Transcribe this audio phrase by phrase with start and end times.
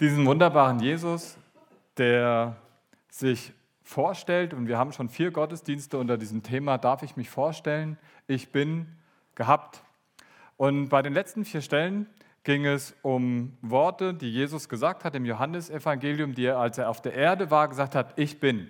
[0.00, 1.38] diesen wunderbaren Jesus,
[1.96, 2.56] der
[3.08, 7.96] sich vorstellt, und wir haben schon vier Gottesdienste unter diesem Thema, darf ich mich vorstellen,
[8.26, 8.86] ich bin
[9.34, 9.82] gehabt.
[10.56, 12.06] Und bei den letzten vier Stellen
[12.44, 17.00] ging es um Worte, die Jesus gesagt hat im Johannesevangelium, die er, als er auf
[17.00, 18.68] der Erde war, gesagt hat, ich bin.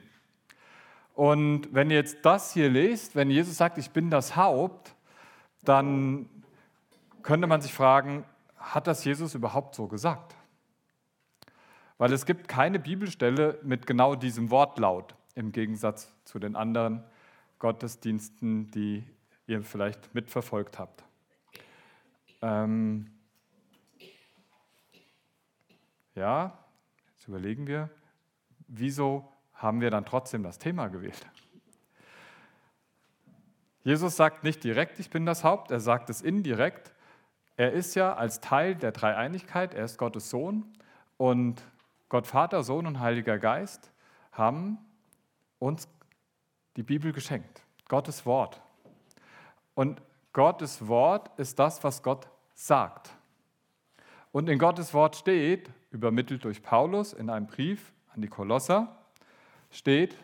[1.15, 4.95] Und wenn ihr jetzt das hier lest, wenn Jesus sagt, ich bin das Haupt,
[5.65, 6.29] dann
[7.23, 8.25] könnte man sich fragen,
[8.57, 10.36] hat das Jesus überhaupt so gesagt?
[11.99, 17.03] Weil es gibt keine Bibelstelle mit genau diesem Wortlaut, im Gegensatz zu den anderen
[17.59, 19.05] Gottesdiensten, die
[19.47, 21.05] ihr vielleicht mitverfolgt habt.
[22.43, 23.11] Ähm
[26.15, 26.59] ja,
[27.15, 27.89] jetzt überlegen wir,
[28.69, 31.27] wieso haben wir dann trotzdem das Thema gewählt?
[33.85, 36.93] Jesus sagt nicht direkt, ich bin das Haupt, er sagt es indirekt.
[37.57, 40.67] Er ist ja als Teil der Dreieinigkeit, er ist Gottes Sohn
[41.17, 41.63] und
[42.09, 43.93] Gott Vater, Sohn und Heiliger Geist
[44.33, 44.79] haben
[45.59, 45.89] uns
[46.77, 48.61] die Bibel geschenkt, Gottes Wort.
[49.75, 50.01] Und
[50.33, 53.11] Gottes Wort ist das, was Gott sagt.
[54.33, 58.99] Und in Gottes Wort steht, übermittelt durch Paulus in einem Brief an die Kolosser,
[59.71, 60.17] steht,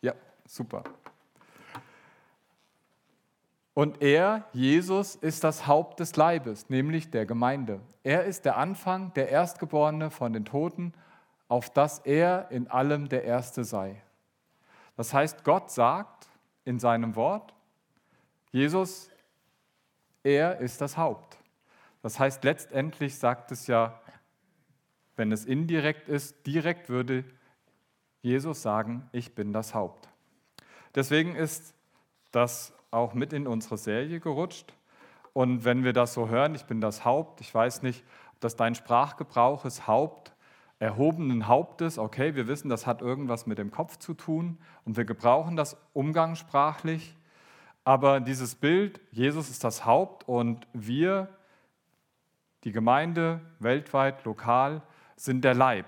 [0.00, 0.14] ja,
[0.46, 0.84] super.
[3.74, 7.80] Und er, Jesus, ist das Haupt des Leibes, nämlich der Gemeinde.
[8.04, 10.94] Er ist der Anfang, der Erstgeborene von den Toten,
[11.48, 14.00] auf dass er in allem der Erste sei.
[14.96, 16.28] Das heißt, Gott sagt
[16.64, 17.52] in seinem Wort,
[18.52, 19.10] Jesus,
[20.22, 21.36] er ist das Haupt.
[22.00, 24.00] Das heißt, letztendlich sagt es ja,
[25.16, 27.24] wenn es indirekt ist, direkt würde
[28.22, 30.08] Jesus sagen, ich bin das Haupt.
[30.94, 31.74] Deswegen ist
[32.30, 34.74] das auch mit in unsere Serie gerutscht.
[35.32, 38.56] Und wenn wir das so hören, ich bin das Haupt, ich weiß nicht, ob das
[38.56, 40.32] dein Sprachgebrauch ist, Haupt,
[40.78, 45.04] erhobenen Hauptes, okay, wir wissen, das hat irgendwas mit dem Kopf zu tun und wir
[45.04, 47.16] gebrauchen das umgangssprachlich.
[47.84, 51.28] Aber dieses Bild, Jesus ist das Haupt und wir,
[52.64, 54.82] die Gemeinde, weltweit, lokal,
[55.16, 55.86] sind der Leib.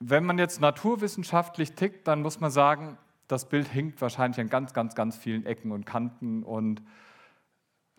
[0.00, 2.98] Wenn man jetzt naturwissenschaftlich tickt, dann muss man sagen,
[3.28, 6.42] das Bild hinkt wahrscheinlich an ganz, ganz, ganz vielen Ecken und Kanten.
[6.42, 6.82] Und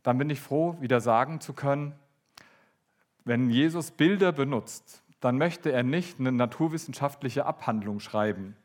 [0.04, 1.94] dann bin ich froh, wieder sagen zu können,
[3.26, 8.56] wenn Jesus Bilder benutzt, dann möchte er nicht eine naturwissenschaftliche Abhandlung schreiben.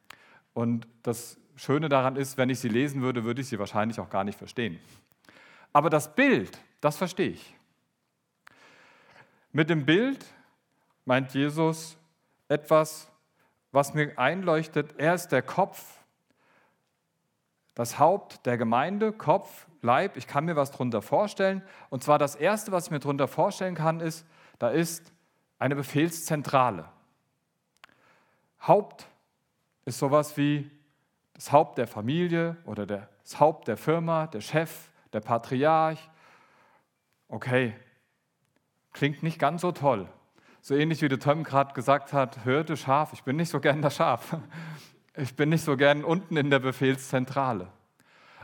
[0.54, 4.08] Und das Schöne daran ist, wenn ich sie lesen würde, würde ich sie wahrscheinlich auch
[4.08, 4.78] gar nicht verstehen.
[5.72, 7.54] Aber das Bild, das verstehe ich.
[9.52, 10.24] Mit dem Bild
[11.04, 11.96] meint Jesus
[12.48, 13.10] etwas,
[13.70, 14.94] was mir einleuchtet.
[14.98, 16.03] Er ist der Kopf
[17.74, 21.62] das Haupt der Gemeinde, Kopf, Leib, ich kann mir was darunter vorstellen.
[21.90, 24.26] Und zwar das Erste, was ich mir darunter vorstellen kann, ist,
[24.58, 25.12] da ist
[25.58, 26.88] eine Befehlszentrale.
[28.66, 29.06] Haupt
[29.84, 30.70] ist sowas wie
[31.34, 36.08] das Haupt der Familie oder das Haupt der Firma, der Chef, der Patriarch.
[37.28, 37.74] Okay,
[38.92, 40.08] klingt nicht ganz so toll.
[40.62, 43.82] So ähnlich wie der Tom gerade gesagt hat, hörte Schaf, ich bin nicht so gern
[43.82, 44.36] das Schaf.
[45.16, 47.68] Ich bin nicht so gern unten in der Befehlszentrale.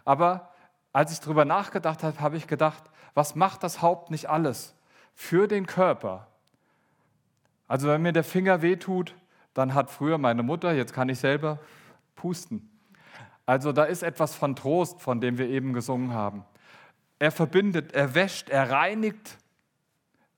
[0.04, 0.50] Aber
[0.92, 4.74] als ich darüber nachgedacht habe, habe ich gedacht, was macht das Haupt nicht alles
[5.14, 6.28] für den Körper?
[7.66, 9.14] Also wenn mir der Finger wehtut,
[9.54, 11.58] dann hat früher meine Mutter, jetzt kann ich selber
[12.14, 12.70] pusten.
[13.46, 16.44] Also da ist etwas von Trost, von dem wir eben gesungen haben.
[17.18, 19.38] Er verbindet, er wäscht, er reinigt,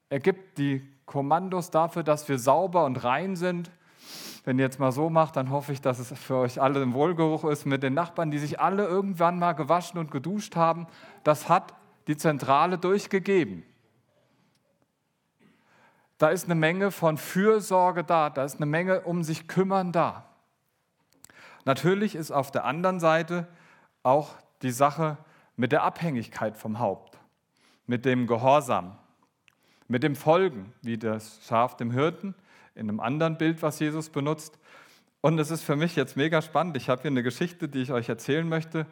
[0.08, 3.70] er gibt die Kommandos dafür, dass wir sauber und rein sind.
[4.44, 6.94] Wenn ihr jetzt mal so macht, dann hoffe ich, dass es für euch alle ein
[6.94, 10.86] Wohlgeruch ist mit den Nachbarn, die sich alle irgendwann mal gewaschen und geduscht haben.
[11.22, 11.74] Das hat
[12.08, 13.62] die Zentrale durchgegeben.
[16.18, 20.24] Da ist eine Menge von Fürsorge da, da ist eine Menge um sich kümmern da.
[21.64, 23.46] Natürlich ist auf der anderen Seite
[24.02, 24.30] auch
[24.62, 25.18] die Sache
[25.56, 27.18] mit der Abhängigkeit vom Haupt,
[27.86, 28.98] mit dem Gehorsam,
[29.86, 32.34] mit dem Folgen, wie das Schaf dem Hirten
[32.74, 34.58] in einem anderen Bild, was Jesus benutzt.
[35.20, 36.76] Und es ist für mich jetzt mega spannend.
[36.76, 38.86] Ich habe hier eine Geschichte, die ich euch erzählen möchte,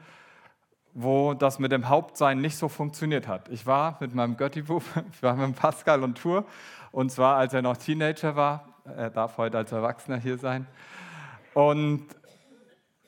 [0.93, 3.49] wo das mit dem Hauptsein nicht so funktioniert hat.
[3.49, 4.83] Ich war mit meinem Götti-Bub,
[5.13, 6.45] ich war mit Pascal und Tour,
[6.93, 8.69] und zwar als er noch Teenager war.
[8.85, 10.67] Er darf heute als Erwachsener hier sein.
[11.55, 12.07] Und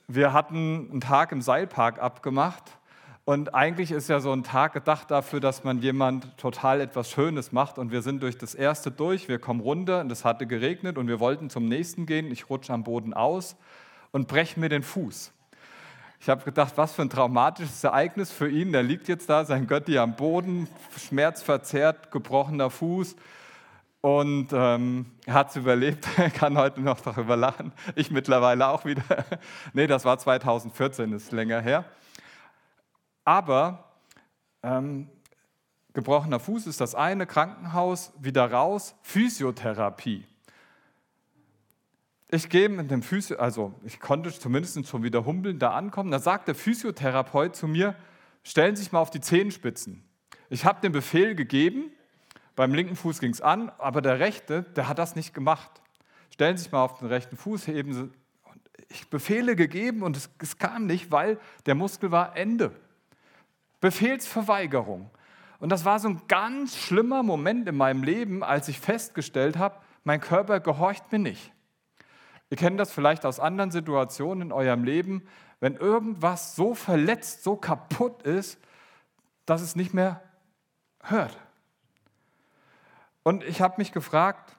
[0.08, 2.64] wir hatten einen Tag im Seilpark abgemacht
[3.24, 7.52] und eigentlich ist ja so ein Tag gedacht dafür, dass man jemand total etwas Schönes
[7.52, 7.78] macht.
[7.78, 11.06] Und wir sind durch das erste durch, wir kommen runter und es hatte geregnet und
[11.06, 12.32] wir wollten zum nächsten gehen.
[12.32, 13.54] Ich rutsche am Boden aus
[14.10, 15.32] und breche mir den Fuß.
[16.18, 18.72] Ich habe gedacht, was für ein traumatisches Ereignis für ihn.
[18.72, 20.66] Der liegt jetzt da, sein Götti am Boden,
[20.98, 23.14] schmerzverzerrt, gebrochener Fuß.
[24.00, 27.72] Und ähm, er hat es überlebt, er kann heute noch darüber lachen.
[27.94, 29.02] Ich mittlerweile auch wieder.
[29.74, 31.84] nee, das war 2014, ist länger her.
[33.24, 33.92] Aber
[34.62, 35.08] ähm,
[35.92, 40.26] gebrochener Fuß ist das eine, Krankenhaus, wieder raus, Physiotherapie.
[42.34, 46.10] Ich gehe mit dem Physio, also ich konnte zumindest schon wieder humpeln da ankommen.
[46.10, 47.94] Da sagt der Physiotherapeut zu mir,
[48.42, 50.02] stellen Sie sich mal auf die Zehenspitzen.
[50.48, 51.90] Ich habe den Befehl gegeben,
[52.56, 55.82] beim linken Fuß ging es an, aber der rechte, der hat das nicht gemacht.
[56.30, 58.10] Stellen Sie sich mal auf den rechten Fuß, heben Sie.
[58.88, 62.72] Ich Befehle gegeben und es, es kam nicht, weil der Muskel war Ende.
[63.82, 65.10] Befehlsverweigerung.
[65.58, 69.76] Und das war so ein ganz schlimmer Moment in meinem Leben, als ich festgestellt habe,
[70.04, 71.52] mein Körper gehorcht mir nicht.
[72.48, 75.26] Ihr kennt das vielleicht aus anderen Situationen in eurem Leben,
[75.60, 78.58] wenn irgendwas so verletzt, so kaputt ist,
[79.46, 80.22] dass es nicht mehr
[81.02, 81.36] hört.
[83.22, 84.56] Und ich habe mich gefragt,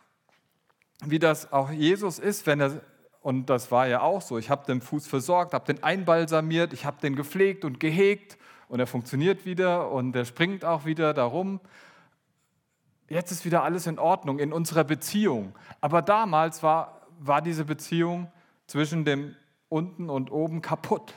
[1.06, 2.82] wie das auch Jesus ist, wenn er,
[3.22, 6.86] und das war ja auch so, ich habe den Fuß versorgt, habe den einbalsamiert, ich
[6.86, 8.38] habe den gepflegt und gehegt
[8.68, 11.60] und er funktioniert wieder und er springt auch wieder darum.
[13.10, 15.54] Jetzt ist wieder alles in Ordnung in unserer Beziehung.
[15.82, 18.32] Aber damals war war diese Beziehung
[18.68, 19.36] zwischen dem
[19.70, 21.14] unten und oben kaputt.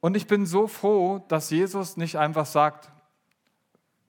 [0.00, 2.90] Und ich bin so froh, dass Jesus nicht einfach sagt,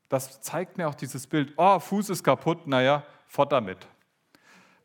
[0.07, 3.87] das zeigt mir auch dieses Bild, oh, Fuß ist kaputt, naja, fort damit.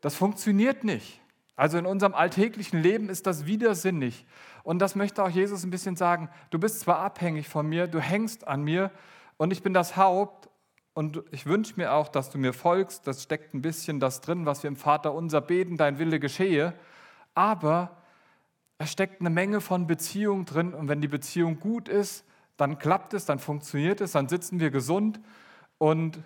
[0.01, 1.19] Das funktioniert nicht.
[1.55, 4.25] Also in unserem alltäglichen Leben ist das widersinnig.
[4.63, 7.99] Und das möchte auch Jesus ein bisschen sagen, du bist zwar abhängig von mir, du
[7.99, 8.91] hängst an mir
[9.37, 10.49] und ich bin das Haupt
[10.93, 13.05] und ich wünsche mir auch, dass du mir folgst.
[13.05, 16.73] Das steckt ein bisschen das drin, was wir im Vater unser beten, dein Wille geschehe.
[17.33, 17.97] Aber
[18.77, 20.73] es steckt eine Menge von Beziehung drin.
[20.73, 22.25] Und wenn die Beziehung gut ist,
[22.57, 25.19] dann klappt es, dann funktioniert es, dann sitzen wir gesund.
[25.77, 26.19] Und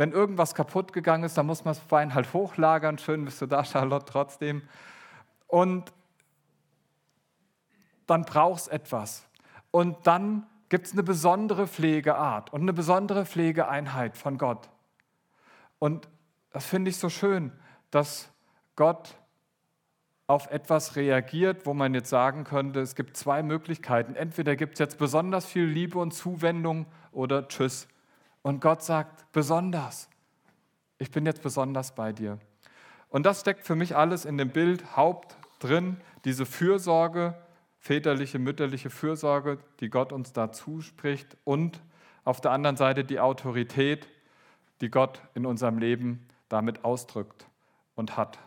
[0.00, 2.96] wenn irgendwas kaputt gegangen ist, dann muss man das Bein halt hochlagern.
[2.96, 4.62] Schön bist du da, Charlotte, trotzdem.
[5.46, 5.92] Und
[8.06, 9.28] dann brauchst etwas.
[9.70, 14.70] Und dann gibt es eine besondere Pflegeart und eine besondere Pflegeeinheit von Gott.
[15.78, 16.08] Und
[16.50, 17.52] das finde ich so schön,
[17.90, 18.32] dass
[18.76, 19.18] Gott
[20.26, 24.14] auf etwas reagiert, wo man jetzt sagen könnte, es gibt zwei Möglichkeiten.
[24.14, 27.86] Entweder gibt es jetzt besonders viel Liebe und Zuwendung oder Tschüss.
[28.42, 30.08] Und Gott sagt, besonders.
[30.98, 32.38] Ich bin jetzt besonders bei dir.
[33.08, 37.34] Und das steckt für mich alles in dem Bild Haupt drin, diese Fürsorge,
[37.78, 41.80] väterliche, mütterliche Fürsorge, die Gott uns da zuspricht und
[42.24, 44.06] auf der anderen Seite die Autorität,
[44.80, 47.46] die Gott in unserem Leben damit ausdrückt
[47.94, 48.38] und hat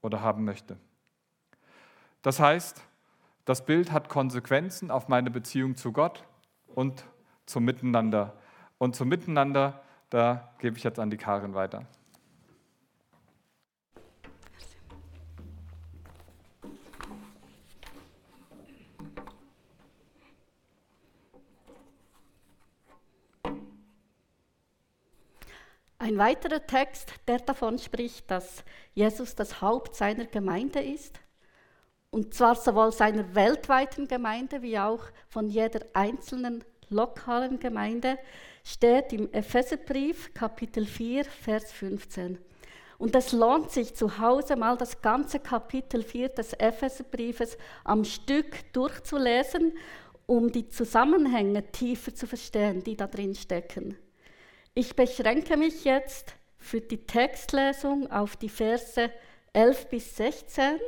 [0.00, 0.76] oder haben möchte.
[2.22, 2.80] Das heißt,
[3.44, 6.24] das Bild hat Konsequenzen auf meine Beziehung zu Gott
[6.74, 7.04] und
[7.46, 8.32] zum Miteinander.
[8.78, 11.86] Und zum Miteinander, da gebe ich jetzt an die Karin weiter.
[26.04, 28.62] Ein weiterer Text, der davon spricht, dass
[28.92, 31.18] Jesus das Haupt seiner Gemeinde ist,
[32.10, 38.18] und zwar sowohl seiner weltweiten Gemeinde wie auch von jeder einzelnen lokalen Gemeinde,
[38.64, 42.38] steht im Epheserbrief Kapitel 4, Vers 15.
[42.98, 48.72] Und es lohnt sich zu Hause mal das ganze Kapitel 4 des Epheserbriefes am Stück
[48.72, 49.72] durchzulesen,
[50.26, 53.98] um die Zusammenhänge tiefer zu verstehen, die da drin stecken.
[54.74, 59.10] Ich beschränke mich jetzt für die Textlesung auf die Verse
[59.52, 60.80] 11 bis 16.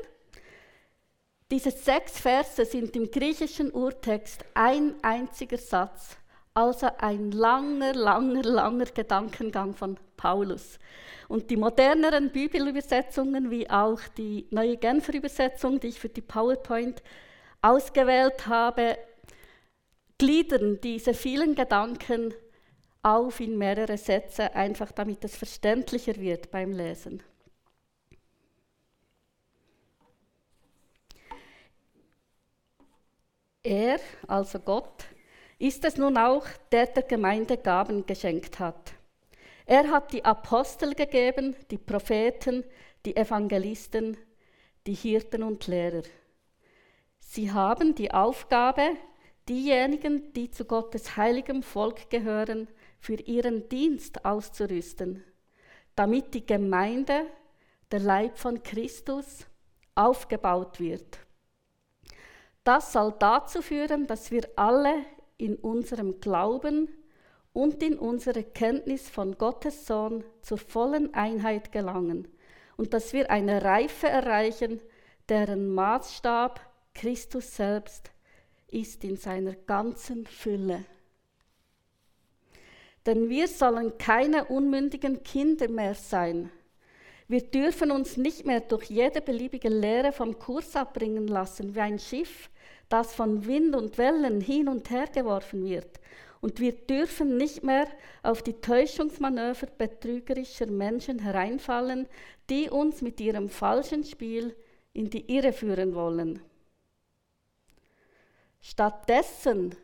[1.49, 6.17] Diese sechs Verse sind im griechischen Urtext ein einziger Satz,
[6.55, 10.81] also ein langer, langer, langer Gedankengang von Paulus.
[11.29, 17.01] Und die moderneren Bibelübersetzungen, wie auch die neue Genfer Übersetzung, die ich für die PowerPoint
[17.63, 18.99] ausgewählt habe,
[20.19, 22.35] gliedern diese vielen Gedanken
[23.03, 27.23] auf in mehrere Sätze, einfach damit es verständlicher wird beim Lesen.
[33.67, 35.07] Er, also Gott,
[35.59, 38.93] ist es nun auch, der der Gemeinde Gaben geschenkt hat.
[39.65, 42.63] Er hat die Apostel gegeben, die Propheten,
[43.05, 44.17] die Evangelisten,
[44.87, 46.05] die Hirten und Lehrer.
[47.19, 48.91] Sie haben die Aufgabe,
[49.49, 52.69] diejenigen, die zu Gottes heiligem Volk gehören,
[53.01, 55.25] für ihren Dienst auszurüsten,
[55.97, 57.27] damit die Gemeinde,
[57.91, 59.45] der Leib von Christus,
[59.97, 61.26] aufgebaut wird.
[62.67, 64.93] Das soll dazu führen, dass wir alle
[65.39, 66.89] in unserem Glauben
[67.53, 72.27] und in unserer Kenntnis von Gottes Sohn zur vollen Einheit gelangen
[72.77, 74.81] und dass wir eine Reife erreichen,
[75.29, 76.61] deren Maßstab
[76.93, 78.11] Christus selbst
[78.67, 80.85] ist in seiner ganzen Fülle.
[83.07, 86.51] Denn wir sollen keine unmündigen Kinder mehr sein.
[87.29, 92.01] Wir dürfen uns nicht mehr durch jede beliebige Lehre vom Kurs abbringen lassen, wie ein
[92.01, 92.51] Schiff,
[92.89, 96.01] das von Wind und Wellen hin und her geworfen wird.
[96.41, 97.89] Und wir dürfen nicht mehr
[98.23, 102.07] auf die Täuschungsmanöver betrügerischer Menschen hereinfallen,
[102.49, 104.55] die uns mit ihrem falschen Spiel
[104.93, 106.41] in die Irre führen wollen.
[108.61, 109.75] Stattdessen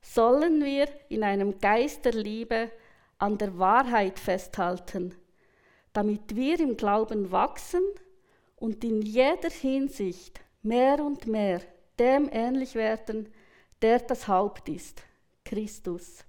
[0.00, 2.70] sollen wir in einem Geist der Liebe
[3.18, 5.14] an der Wahrheit festhalten,
[5.92, 7.82] damit wir im Glauben wachsen
[8.56, 11.60] und in jeder Hinsicht mehr und mehr
[11.98, 13.32] dem ähnlich werden,
[13.82, 15.02] der das Haupt ist,
[15.44, 16.24] Christus.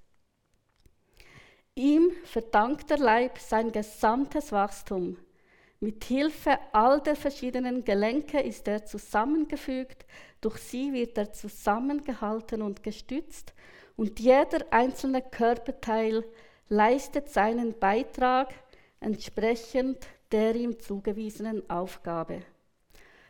[1.75, 5.17] Ihm verdankt der Leib sein gesamtes Wachstum.
[5.79, 10.05] Mit Hilfe all der verschiedenen Gelenke ist er zusammengefügt,
[10.41, 13.53] durch sie wird er zusammengehalten und gestützt
[13.95, 16.25] und jeder einzelne Körperteil
[16.69, 18.53] leistet seinen Beitrag
[18.99, 22.41] entsprechend der ihm zugewiesenen Aufgabe.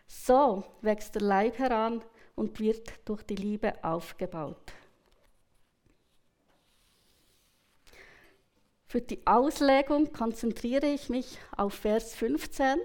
[0.08, 2.02] So wächst der Leib heran
[2.38, 4.72] und wird durch die Liebe aufgebaut.
[8.86, 12.80] Für die Auslegung konzentriere ich mich auf Vers 15.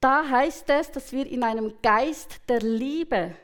[0.00, 3.36] Da heißt es, dass wir in einem Geist der Liebe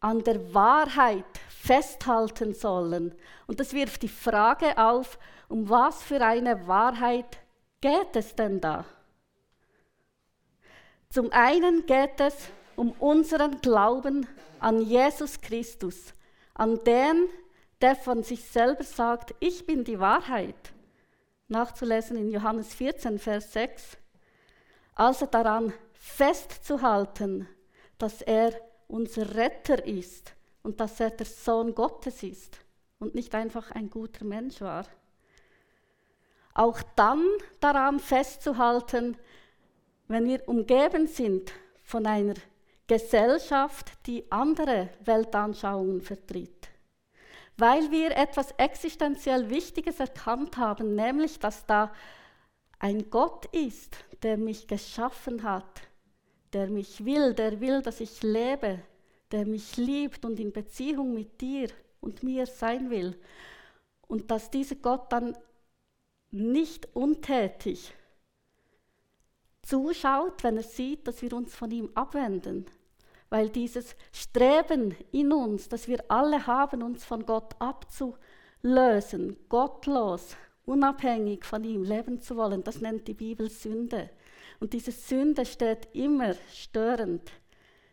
[0.00, 3.14] an der Wahrheit festhalten sollen.
[3.46, 7.38] Und das wirft die Frage auf, um was für eine Wahrheit
[7.80, 8.84] geht es denn da?
[11.12, 12.36] Zum einen geht es
[12.76, 14.28] um unseren Glauben
[14.60, 16.14] an Jesus Christus,
[16.54, 17.28] an den,
[17.80, 20.54] der von sich selber sagt, ich bin die Wahrheit.
[21.48, 23.98] Nachzulesen in Johannes 14, Vers 6.
[24.94, 27.48] Also daran festzuhalten,
[27.98, 28.52] dass er
[28.86, 32.56] unser Retter ist und dass er der Sohn Gottes ist
[33.00, 34.86] und nicht einfach ein guter Mensch war.
[36.54, 37.24] Auch dann
[37.58, 39.16] daran festzuhalten,
[40.10, 41.52] wenn wir umgeben sind
[41.84, 42.34] von einer
[42.88, 46.68] Gesellschaft, die andere Weltanschauungen vertritt.
[47.56, 51.92] Weil wir etwas existenziell Wichtiges erkannt haben, nämlich dass da
[52.80, 55.82] ein Gott ist, der mich geschaffen hat,
[56.54, 58.80] der mich will, der will, dass ich lebe,
[59.30, 61.68] der mich liebt und in Beziehung mit dir
[62.00, 63.16] und mir sein will.
[64.08, 65.38] Und dass dieser Gott dann
[66.32, 67.94] nicht untätig
[69.62, 72.66] zuschaut, wenn er sieht, dass wir uns von ihm abwenden.
[73.28, 81.44] Weil dieses Streben in uns, das wir alle haben, uns von Gott abzulösen, gottlos, unabhängig
[81.44, 84.10] von ihm leben zu wollen, das nennt die Bibel Sünde.
[84.58, 87.30] Und diese Sünde steht immer störend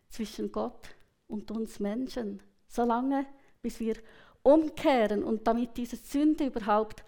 [0.09, 0.89] zwischen Gott
[1.27, 3.25] und uns Menschen, solange
[3.61, 3.95] bis wir
[4.43, 7.03] umkehren und damit diese Sünde überhaupt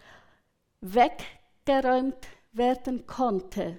[0.81, 3.77] weggeräumt werden konnte,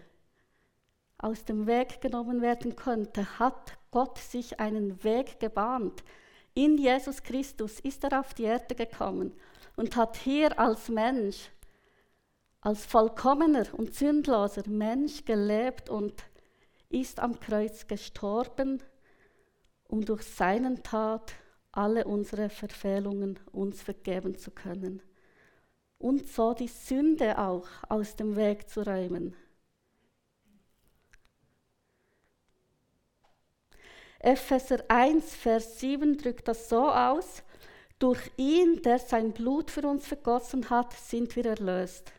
[1.22, 6.02] aus dem Weg genommen werden könnte, hat Gott sich einen Weg gebahnt.
[6.54, 9.32] In Jesus Christus ist er auf die Erde gekommen
[9.76, 11.50] und hat hier als Mensch,
[12.60, 16.22] als vollkommener und sündloser Mensch gelebt und
[16.88, 18.82] ist am Kreuz gestorben,
[19.88, 21.32] um durch seinen Tat
[21.72, 25.02] alle unsere Verfehlungen uns vergeben zu können
[26.00, 29.36] und so die Sünde auch aus dem Weg zu räumen.
[34.22, 37.42] Epheser 1, Vers 7 drückt das so aus,
[37.98, 42.12] durch ihn, der sein Blut für uns vergossen hat, sind wir erlöst.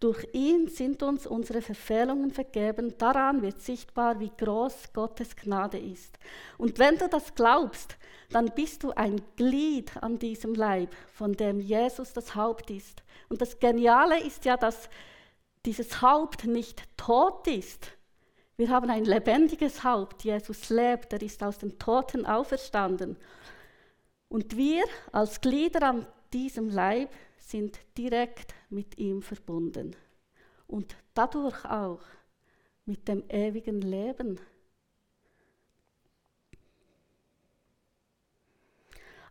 [0.00, 2.94] Durch ihn sind uns unsere Verfehlungen vergeben.
[2.96, 6.18] Daran wird sichtbar, wie groß Gottes Gnade ist.
[6.56, 7.96] Und wenn du das glaubst,
[8.30, 13.02] dann bist du ein Glied an diesem Leib, von dem Jesus das Haupt ist.
[13.28, 14.88] Und das Geniale ist ja, dass
[15.66, 17.92] dieses Haupt nicht tot ist,
[18.60, 20.22] wir haben ein lebendiges Haupt.
[20.22, 23.16] Jesus lebt, er ist aus den Toten auferstanden.
[24.28, 29.96] Und wir als Glieder an diesem Leib sind direkt mit ihm verbunden.
[30.66, 32.02] Und dadurch auch
[32.84, 34.38] mit dem ewigen Leben.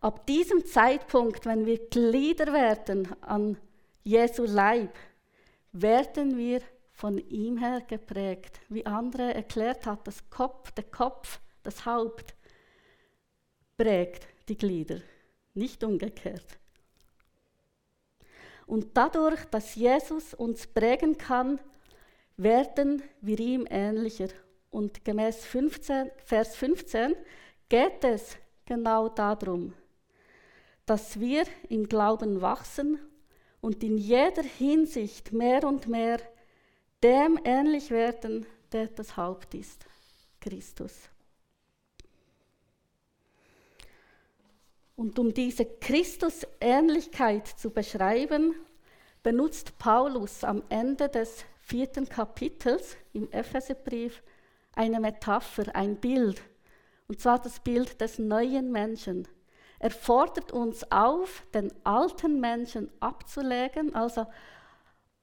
[0.01, 3.57] Ab diesem Zeitpunkt, wenn wir Glieder werden an
[4.03, 4.95] Jesu Leib,
[5.71, 6.62] werden wir
[6.99, 8.59] von ihm her geprägt.
[8.67, 12.35] Wie andere erklärt hat, das Kopf, der Kopf, das Haupt
[13.77, 14.99] prägt die Glieder,
[15.53, 16.59] nicht umgekehrt.
[18.65, 21.61] Und dadurch, dass Jesus uns prägen kann,
[22.35, 24.27] werden wir ihm ähnlicher.
[24.69, 27.15] Und gemäß 15, Vers 15
[27.69, 29.73] geht es genau darum,
[30.85, 32.99] dass wir im Glauben wachsen
[33.61, 36.19] und in jeder Hinsicht mehr und mehr
[37.03, 39.85] dem ähnlich werden, der das Haupt ist,
[40.39, 41.09] Christus.
[44.95, 48.53] Und um diese Christusähnlichkeit zu beschreiben,
[49.23, 54.21] benutzt Paulus am Ende des vierten Kapitels im Epheserbrief
[54.75, 56.41] eine Metapher, ein Bild,
[57.07, 59.27] und zwar das Bild des neuen Menschen.
[59.79, 64.25] Er fordert uns auf, den alten Menschen abzulegen, also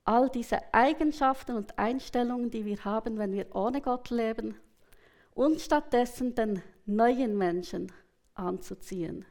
[0.06, 4.56] all diese Eigenschaften und Einstellungen, die wir haben, wenn wir ohne Gott leben,
[5.34, 7.92] und stattdessen den neuen Menschen
[8.34, 9.26] anzuziehen.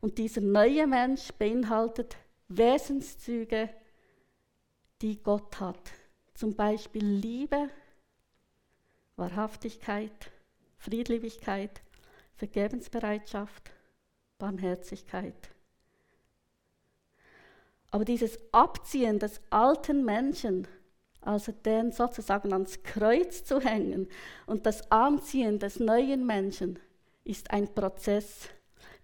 [0.00, 2.16] Und dieser neue Mensch beinhaltet
[2.48, 3.70] Wesenszüge,
[5.00, 5.92] die Gott hat.
[6.34, 7.70] Zum Beispiel Liebe,
[9.16, 10.32] Wahrhaftigkeit,
[10.76, 11.80] Friedliebigkeit,
[12.34, 13.70] Vergebensbereitschaft,
[14.38, 15.52] Barmherzigkeit.
[17.92, 20.66] Aber dieses Abziehen des alten Menschen,
[21.20, 24.08] also den sozusagen ans Kreuz zu hängen
[24.46, 26.78] und das Anziehen des neuen Menschen,
[27.22, 28.48] ist ein Prozess.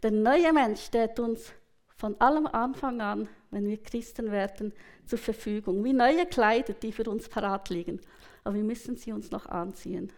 [0.02, 1.52] Der neue Mensch steht uns
[1.96, 4.72] von allem Anfang an, wenn wir Christen werden,
[5.04, 8.00] zur Verfügung, wie neue Kleider, die für uns parat liegen.
[8.42, 10.10] Aber wir müssen sie uns noch anziehen.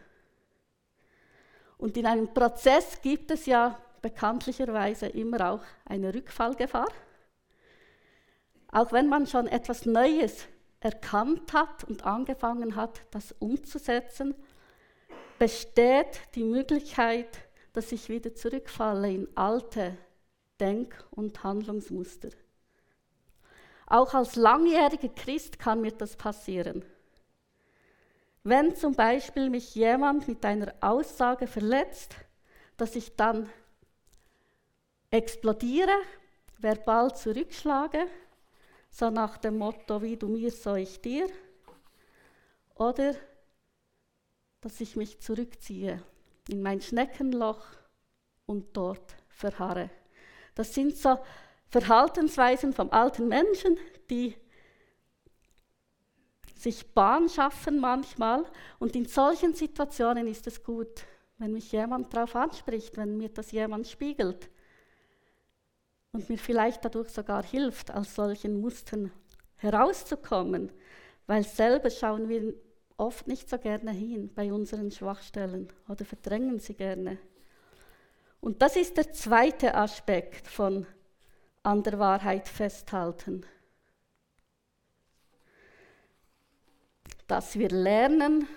[1.77, 6.89] Und in einem Prozess gibt es ja bekanntlicherweise immer auch eine Rückfallgefahr.
[8.73, 10.47] Auch wenn man schon etwas Neues
[10.81, 14.35] erkannt hat und angefangen hat, das umzusetzen,
[15.39, 17.29] besteht die Möglichkeit,
[17.73, 19.97] dass ich wieder zurückfalle in alte
[20.61, 22.30] Denk- und Handlungsmuster.
[23.87, 26.85] Auch als langjähriger Christ kann mir das passieren.
[28.45, 32.15] Wenn zum Beispiel mich jemand mit einer Aussage verletzt,
[32.76, 33.50] dass ich dann
[35.11, 35.93] explodiere,
[36.59, 38.06] verbal zurückschlage
[38.91, 41.29] so nach dem Motto, wie du mir, so ich dir.
[42.75, 43.15] Oder
[44.61, 46.03] dass ich mich zurückziehe
[46.49, 47.65] in mein Schneckenloch
[48.47, 49.91] und dort verharre.
[50.55, 51.19] Das sind so
[51.69, 53.79] Verhaltensweisen vom alten Menschen,
[54.11, 54.35] die
[56.57, 58.45] sich Bahn schaffen manchmal.
[58.79, 61.05] Und in solchen Situationen ist es gut,
[61.39, 64.50] wenn mich jemand darauf anspricht, wenn mir das jemand spiegelt
[66.12, 69.12] und mir vielleicht dadurch sogar hilft, aus solchen Mustern
[69.56, 70.73] herauszukommen,
[71.26, 72.54] weil selber schauen wir
[72.96, 77.18] oft nicht so gerne hin bei unseren Schwachstellen oder verdrängen sie gerne.
[78.40, 80.86] Und das ist der zweite Aspekt von
[81.62, 83.44] an der Wahrheit festhalten.
[87.26, 88.49] Dass wir lernen,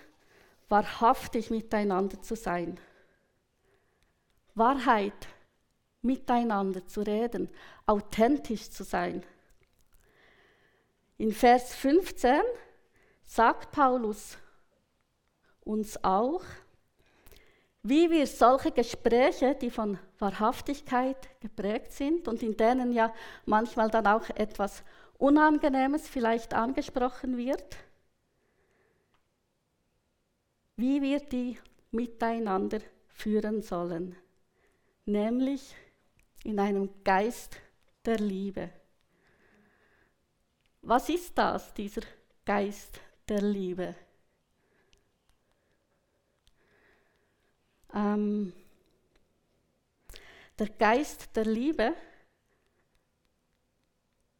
[0.69, 2.79] wahrhaftig miteinander zu sein.
[4.55, 5.27] Wahrheit
[6.03, 7.49] miteinander zu reden,
[7.85, 9.23] authentisch zu sein.
[11.17, 12.41] In Vers 15
[13.23, 14.37] sagt Paulus
[15.61, 16.43] uns auch,
[17.83, 23.13] wie wir solche Gespräche, die von Wahrhaftigkeit geprägt sind und in denen ja
[23.45, 24.83] manchmal dann auch etwas
[25.17, 27.77] Unangenehmes vielleicht angesprochen wird,
[30.77, 31.57] wie wir die
[31.91, 34.15] miteinander führen sollen,
[35.05, 35.75] nämlich
[36.43, 37.58] in einem Geist
[38.06, 38.69] der Liebe.
[40.82, 42.01] Was ist das, dieser
[42.45, 43.95] Geist der Liebe?
[47.93, 48.51] Ähm,
[50.60, 51.93] der Geist der Liebe,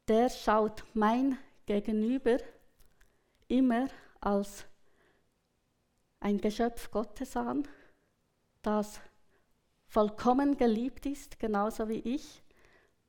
[0.08, 2.38] der schaut mein Gegenüber
[3.48, 3.88] immer
[4.20, 4.66] als
[6.20, 7.68] ein Geschöpf Gottes an,
[8.62, 9.00] das
[9.94, 12.42] vollkommen geliebt ist, genauso wie ich,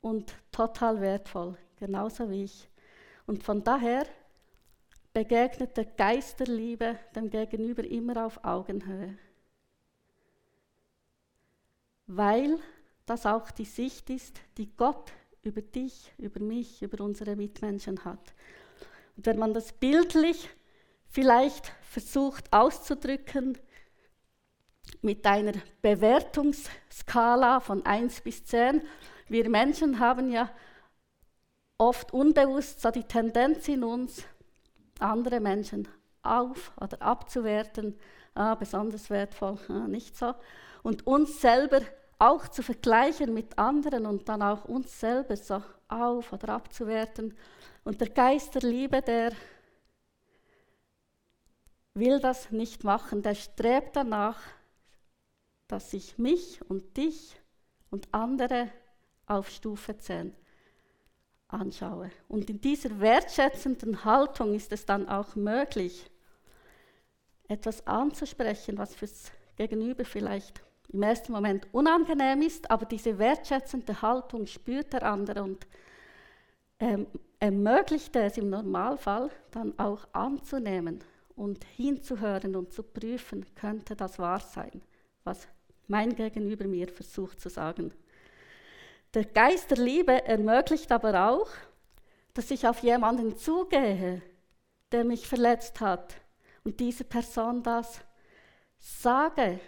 [0.03, 2.69] und total wertvoll, genauso wie ich.
[3.27, 4.05] Und von daher
[5.15, 9.17] begegnet der Geist der Liebe dem Gegenüber immer auf Augenhöhe.
[12.07, 12.59] Weil
[13.07, 15.11] das auch die Sicht ist, die Gott
[15.43, 18.35] über dich, über mich, über unsere Mitmenschen hat.
[19.17, 20.51] Und wenn man das bildlich
[21.09, 23.57] vielleicht versucht auszudrücken,
[25.05, 28.83] mit einer Bewertungsskala von 1 bis 10.
[29.29, 30.51] Wir Menschen haben ja
[31.79, 34.25] oft unbewusst so die Tendenz in uns,
[34.99, 35.87] andere Menschen
[36.23, 37.99] auf oder abzuwerten,
[38.35, 40.35] ah, besonders wertvoll, ah, nicht so,
[40.83, 41.81] und uns selber
[42.19, 47.37] auch zu vergleichen mit anderen und dann auch uns selber so auf oder abzuwerten.
[47.85, 49.33] Und der Geist der Liebe, der
[51.93, 54.41] will das nicht machen, der strebt danach,
[55.69, 57.37] dass ich mich und dich
[57.91, 58.71] und andere
[59.27, 60.35] auf Stufe 10
[61.49, 62.11] anschaue.
[62.29, 66.11] Und in dieser wertschätzenden Haltung ist es dann auch möglich,
[67.49, 74.47] etwas anzusprechen, was fürs Gegenüber vielleicht im ersten Moment unangenehm ist, aber diese wertschätzende Haltung
[74.47, 75.67] spürt der andere und
[76.79, 77.07] ähm,
[77.41, 81.01] ermöglicht es im Normalfall dann auch anzunehmen
[81.37, 84.83] und hinzuhören und zu prüfen, könnte das wahr sein,
[85.25, 85.49] was
[85.89, 87.93] mein Gegenüber mir versucht zu sagen.
[89.15, 91.49] Der Geist der Liebe ermöglicht aber auch,
[92.33, 94.23] dass ich auf jemanden zugehe,
[94.91, 96.17] der mich verletzt hat
[96.65, 98.01] und diese Person das
[98.79, 99.61] sage.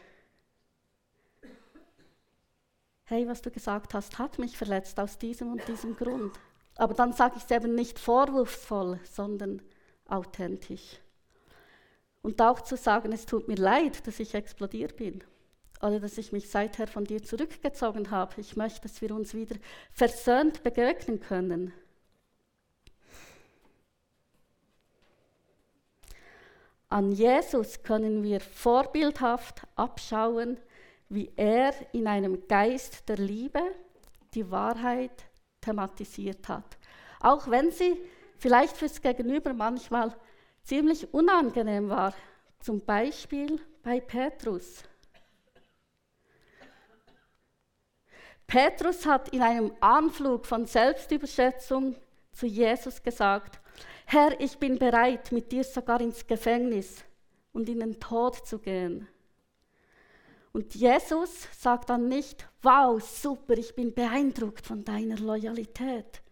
[3.04, 6.36] Hey, was du gesagt hast, hat mich verletzt aus diesem und diesem Grund.
[6.74, 9.62] Aber dann sage ich es eben nicht vorwurfsvoll, sondern
[10.08, 10.98] authentisch.
[12.22, 15.22] Und auch zu sagen, es tut mir leid, dass ich explodiert bin
[15.82, 18.40] oder dass ich mich seither von dir zurückgezogen habe.
[18.40, 19.56] Ich möchte, dass wir uns wieder
[19.92, 21.72] versöhnt begegnen können.
[26.88, 30.58] An Jesus können wir vorbildhaft abschauen,
[31.08, 33.60] wie er in einem Geist der Liebe
[34.34, 35.24] die Wahrheit
[35.60, 36.78] thematisiert hat.
[37.20, 38.00] Auch wenn sie
[38.38, 40.14] vielleicht fürs Gegenüber manchmal
[40.62, 42.14] ziemlich unangenehm war.
[42.60, 44.82] Zum Beispiel bei Petrus.
[48.46, 51.96] Petrus hat in einem Anflug von Selbstüberschätzung
[52.32, 53.60] zu Jesus gesagt,
[54.06, 57.04] Herr, ich bin bereit, mit dir sogar ins Gefängnis
[57.52, 59.08] und in den Tod zu gehen.
[60.52, 66.22] Und Jesus sagt dann nicht, wow, super, ich bin beeindruckt von deiner Loyalität.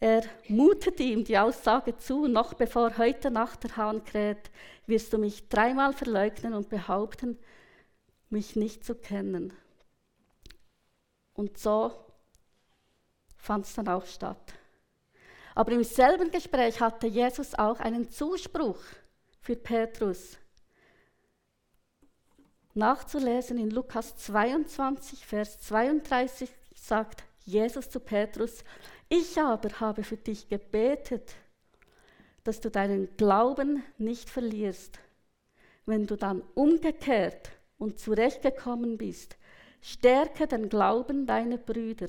[0.00, 4.50] Er mutet ihm die Aussage zu, noch bevor heute Nacht der Hahn kräht,
[4.86, 7.38] wirst du mich dreimal verleugnen und behaupten,
[8.30, 9.52] mich nicht zu kennen.
[11.34, 11.92] Und so
[13.36, 14.54] fand es dann auch statt.
[15.54, 18.78] Aber im selben Gespräch hatte Jesus auch einen Zuspruch
[19.40, 20.38] für Petrus.
[22.74, 28.62] Nachzulesen in Lukas 22, Vers 32 sagt Jesus zu Petrus,
[29.08, 31.34] ich aber habe für dich gebetet,
[32.44, 35.00] dass du deinen Glauben nicht verlierst.
[35.84, 39.36] Wenn du dann umgekehrt und zurechtgekommen bist,
[39.80, 42.08] stärke den Glauben deiner Brüder.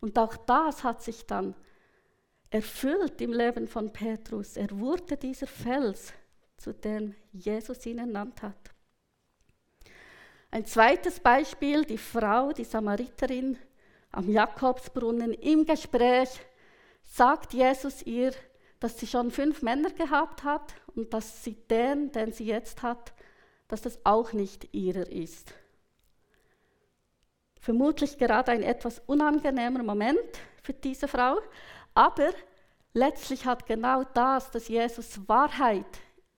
[0.00, 1.54] Und auch das hat sich dann
[2.50, 4.56] erfüllt im Leben von Petrus.
[4.56, 6.12] Er wurde dieser Fels,
[6.56, 8.70] zu dem Jesus ihn ernannt hat.
[10.50, 13.58] Ein zweites Beispiel, die Frau, die Samariterin
[14.10, 16.30] am Jakobsbrunnen im Gespräch,
[17.02, 18.32] sagt Jesus ihr,
[18.80, 23.12] dass sie schon fünf Männer gehabt hat und dass sie den, den sie jetzt hat,
[23.68, 25.54] dass das auch nicht ihrer ist.
[27.60, 30.18] Vermutlich gerade ein etwas unangenehmer Moment
[30.62, 31.38] für diese Frau,
[31.94, 32.30] aber
[32.92, 35.86] letztlich hat genau das, dass Jesus Wahrheit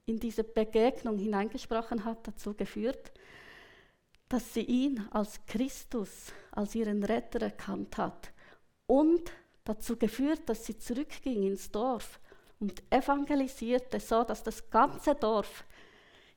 [0.04, 3.12] in diese Begegnung hineingesprochen hat, dazu geführt,
[4.28, 8.32] dass sie ihn als Christus, als ihren Retter erkannt hat
[8.86, 9.32] und
[9.64, 12.20] dazu geführt, dass sie zurückging ins Dorf
[12.60, 15.64] und evangelisierte, so dass das ganze Dorf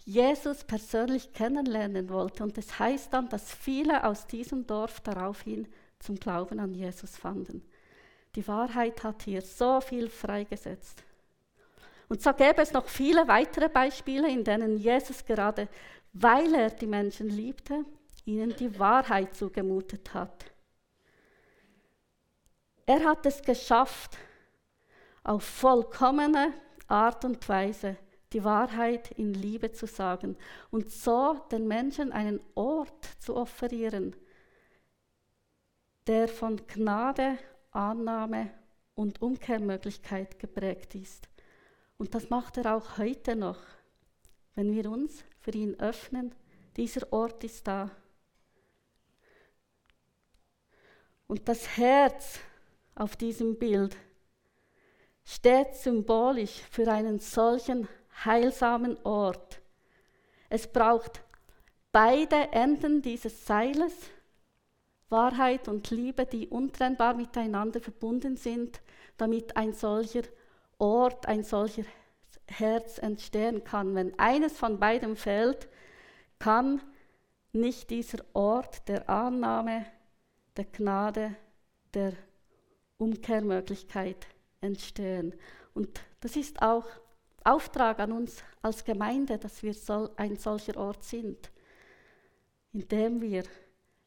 [0.10, 2.43] Jesus persönlich kennenlernen wollte.
[2.43, 5.67] Und es das heißt dann, dass viele aus diesem Dorf daraufhin
[6.00, 7.62] zum Glauben an Jesus fanden.
[8.36, 11.04] Die Wahrheit hat hier so viel freigesetzt.
[12.08, 15.67] Und so gäbe es noch viele weitere Beispiele, in denen Jesus gerade,
[16.13, 17.86] weil er die Menschen liebte,
[18.26, 20.45] ihnen die Wahrheit zugemutet hat.
[22.88, 24.17] Er hat es geschafft,
[25.24, 26.54] auf vollkommene
[26.88, 27.95] Art und Weise
[28.34, 30.38] die Wahrheit in Liebe zu sagen
[30.70, 34.15] und so den Menschen einen Ort zu offerieren,
[36.08, 37.38] der von Gnade,
[37.72, 38.52] Annahme
[38.96, 41.30] und Umkehrmöglichkeit geprägt ist.
[41.98, 43.60] Und das macht er auch heute noch,
[44.56, 46.34] wenn wir uns für ihn öffnen.
[46.78, 47.92] Dieser Ort ist da.
[51.28, 52.39] Und das Herz
[52.96, 53.96] auf diesem Bild
[55.24, 57.88] steht symbolisch für einen solchen
[58.25, 59.62] heilsamen Ort.
[60.49, 61.21] Es braucht
[61.91, 63.93] beide Enden dieses Seiles,
[65.10, 68.82] Wahrheit und Liebe, die untrennbar miteinander verbunden sind,
[69.17, 70.23] damit ein solcher
[70.77, 71.84] Ort, ein solcher
[72.47, 73.95] Herz entstehen kann.
[73.95, 75.67] Wenn eines von beidem fällt,
[76.38, 76.82] kann
[77.51, 79.86] nicht dieser Ort der Annahme,
[80.58, 81.36] der Gnade,
[81.93, 82.13] der
[82.97, 84.27] Umkehrmöglichkeit
[84.62, 85.34] entstehen.
[85.73, 86.86] Und das ist auch
[87.53, 89.75] Auftrag an uns als Gemeinde, dass wir
[90.17, 91.51] ein solcher Ort sind,
[92.73, 93.43] in dem wir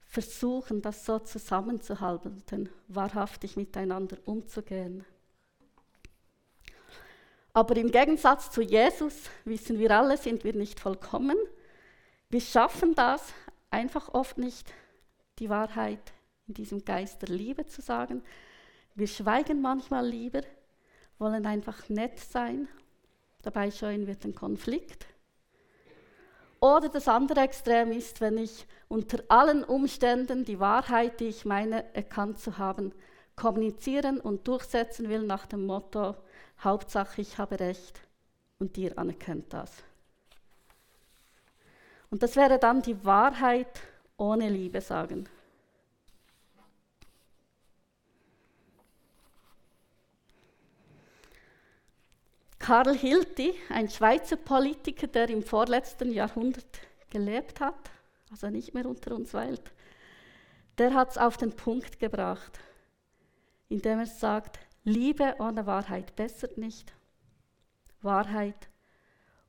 [0.00, 5.04] versuchen, das so zusammenzuhalten, wahrhaftig miteinander umzugehen.
[7.54, 11.36] Aber im Gegensatz zu Jesus wissen wir alle, sind wir nicht vollkommen.
[12.30, 13.32] Wir schaffen das
[13.70, 14.72] einfach oft nicht,
[15.38, 16.12] die Wahrheit
[16.46, 18.22] in diesem Geist der Liebe zu sagen.
[18.94, 20.42] Wir schweigen manchmal lieber,
[21.18, 22.68] wollen einfach nett sein.
[23.42, 25.06] Dabei scheuen wir den Konflikt.
[26.60, 31.92] Oder das andere Extrem ist, wenn ich unter allen Umständen die Wahrheit, die ich meine,
[31.94, 32.92] erkannt zu haben,
[33.34, 36.14] kommunizieren und durchsetzen will nach dem Motto,
[36.62, 38.00] Hauptsache ich habe recht
[38.58, 39.72] und ihr anerkennt das.
[42.10, 43.80] Und das wäre dann die Wahrheit
[44.16, 45.28] ohne Liebe sagen.
[52.62, 56.78] Karl Hilti, ein Schweizer Politiker, der im vorletzten Jahrhundert
[57.10, 57.90] gelebt hat,
[58.30, 59.72] also nicht mehr unter uns weilt,
[60.78, 62.60] der hat es auf den Punkt gebracht,
[63.68, 66.92] indem er sagt, Liebe ohne Wahrheit bessert nicht,
[68.00, 68.68] Wahrheit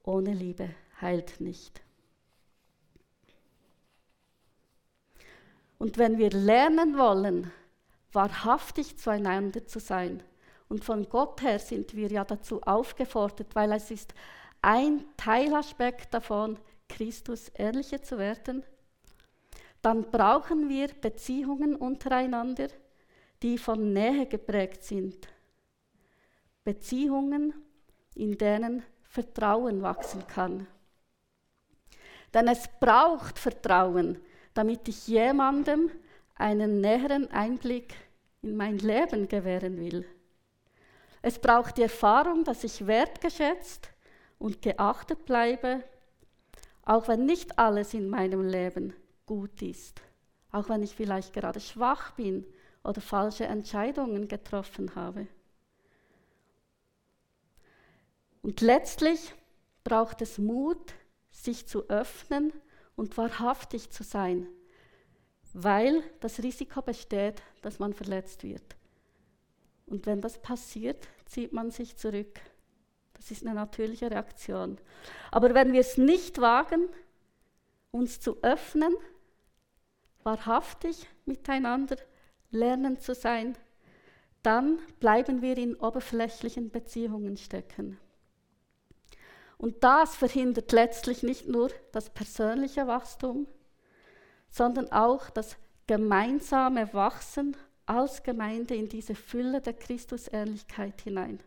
[0.01, 1.81] ohne Liebe heilt nicht.
[5.77, 7.51] Und wenn wir lernen wollen,
[8.11, 10.23] wahrhaftig zueinander zu sein,
[10.69, 14.13] und von Gott her sind wir ja dazu aufgefordert, weil es ist
[14.61, 16.57] ein Teilaspekt davon,
[16.89, 18.63] Christus ähnlicher zu werden,
[19.81, 22.69] dann brauchen wir Beziehungen untereinander,
[23.41, 25.27] die von Nähe geprägt sind.
[26.63, 27.53] Beziehungen,
[28.15, 30.67] in denen Vertrauen wachsen kann.
[32.33, 34.19] Denn es braucht Vertrauen,
[34.53, 35.91] damit ich jemandem
[36.35, 37.93] einen näheren Einblick
[38.41, 40.05] in mein Leben gewähren will.
[41.25, 43.89] Es braucht die Erfahrung, dass ich wertgeschätzt
[44.39, 45.81] und geachtet bleibe,
[46.83, 48.93] auch wenn nicht alles in meinem Leben
[49.25, 50.01] gut ist,
[50.51, 52.45] auch wenn ich vielleicht gerade schwach bin
[52.83, 55.27] oder falsche Entscheidungen getroffen habe.
[58.41, 59.33] Und letztlich
[59.85, 60.93] braucht es Mut,
[61.31, 62.51] sich zu öffnen
[62.97, 64.45] und wahrhaftig zu sein,
[65.53, 68.75] weil das Risiko besteht, dass man verletzt wird.
[69.85, 72.39] Und wenn das passiert, zieht man sich zurück.
[73.13, 74.77] Das ist eine natürliche Reaktion.
[75.31, 76.89] Aber wenn wir es nicht wagen,
[77.91, 78.93] uns zu öffnen,
[80.23, 81.97] wahrhaftig miteinander
[82.51, 83.57] lernen zu sein,
[84.43, 87.99] dann bleiben wir in oberflächlichen Beziehungen stecken.
[89.57, 93.47] Und das verhindert letztlich nicht nur das persönliche Wachstum,
[94.49, 95.55] sondern auch das
[95.87, 101.39] gemeinsame Wachsen als Gemeinde in diese Fülle der Christusähnlichkeit hinein.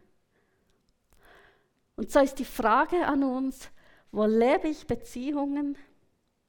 [1.97, 3.71] Und so ist die Frage an uns,
[4.13, 5.77] wo lebe ich Beziehungen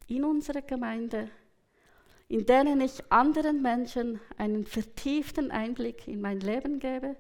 [0.08, 1.30] in unserer Gemeinde,
[2.28, 7.16] in denen ich anderen Menschen einen vertieften Einblick in mein Leben gebe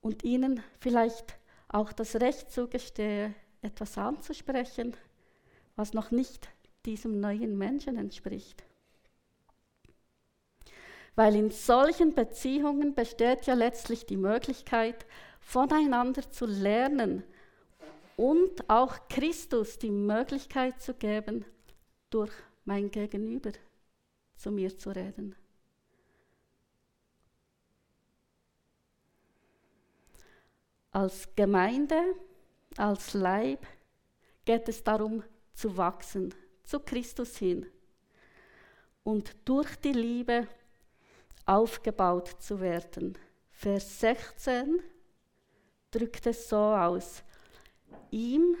[0.00, 4.96] und ihnen vielleicht auch das Recht zugestehe, etwas anzusprechen,
[5.76, 6.48] was noch nicht
[6.84, 8.64] diesem neuen Menschen entspricht.
[11.14, 15.06] Weil in solchen Beziehungen besteht ja letztlich die Möglichkeit,
[15.40, 17.24] voneinander zu lernen
[18.16, 21.44] und auch Christus die Möglichkeit zu geben,
[22.10, 22.32] durch
[22.64, 23.52] mein Gegenüber
[24.36, 25.34] zu mir zu reden.
[30.90, 32.00] Als Gemeinde,
[32.76, 33.66] als Leib
[34.44, 35.22] geht es darum
[35.54, 37.66] zu wachsen, zu Christus hin
[39.02, 40.46] und durch die Liebe
[41.46, 43.18] aufgebaut zu werden.
[43.50, 44.80] Vers 16
[45.90, 47.22] drückt es so aus.
[48.10, 48.56] Ihm,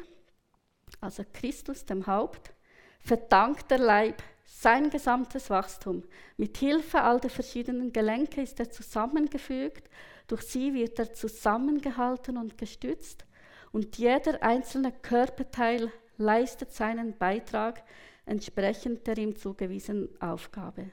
[1.00, 2.52] also Christus, dem Haupt,
[3.00, 6.04] verdankt der Leib sein gesamtes Wachstum.
[6.36, 9.88] Mit Hilfe all der verschiedenen Gelenke ist er zusammengefügt,
[10.28, 13.26] durch sie wird er zusammengehalten und gestützt
[13.72, 17.82] und jeder einzelne Körperteil leistet seinen Beitrag
[18.26, 20.92] entsprechend der ihm zugewiesenen Aufgabe.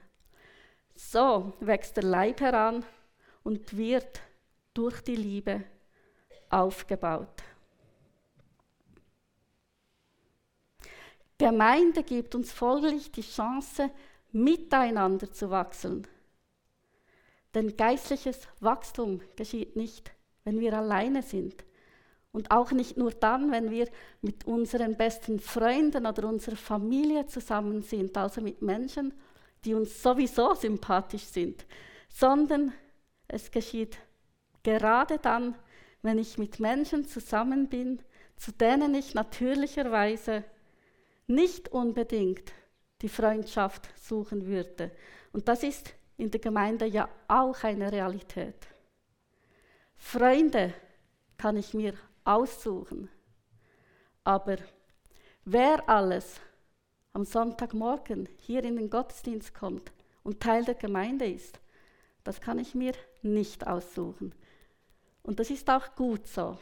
[1.01, 2.83] So wächst der Leib heran
[3.43, 4.21] und wird
[4.73, 5.63] durch die Liebe
[6.49, 7.41] aufgebaut.
[11.37, 13.89] Gemeinde gibt uns folglich die Chance,
[14.33, 16.05] miteinander zu wachsen.
[17.55, 20.11] Denn geistliches Wachstum geschieht nicht,
[20.43, 21.63] wenn wir alleine sind.
[22.33, 23.87] Und auch nicht nur dann, wenn wir
[24.21, 29.13] mit unseren besten Freunden oder unserer Familie zusammen sind, also mit Menschen,
[29.65, 31.65] die uns sowieso sympathisch sind,
[32.09, 32.73] sondern
[33.27, 33.97] es geschieht
[34.63, 35.55] gerade dann,
[36.01, 38.01] wenn ich mit Menschen zusammen bin,
[38.35, 40.43] zu denen ich natürlicherweise
[41.27, 42.53] nicht unbedingt
[43.01, 44.91] die Freundschaft suchen würde.
[45.31, 48.67] Und das ist in der Gemeinde ja auch eine Realität.
[49.95, 50.73] Freunde
[51.37, 51.93] kann ich mir
[52.23, 53.09] aussuchen.
[54.23, 54.57] Aber
[55.45, 56.41] wer alles
[57.19, 59.91] am Sonntagmorgen hier in den Gottesdienst kommt
[60.23, 61.59] und Teil der Gemeinde ist,
[62.23, 64.33] das kann ich mir nicht aussuchen.
[65.21, 66.57] Und das ist auch gut so.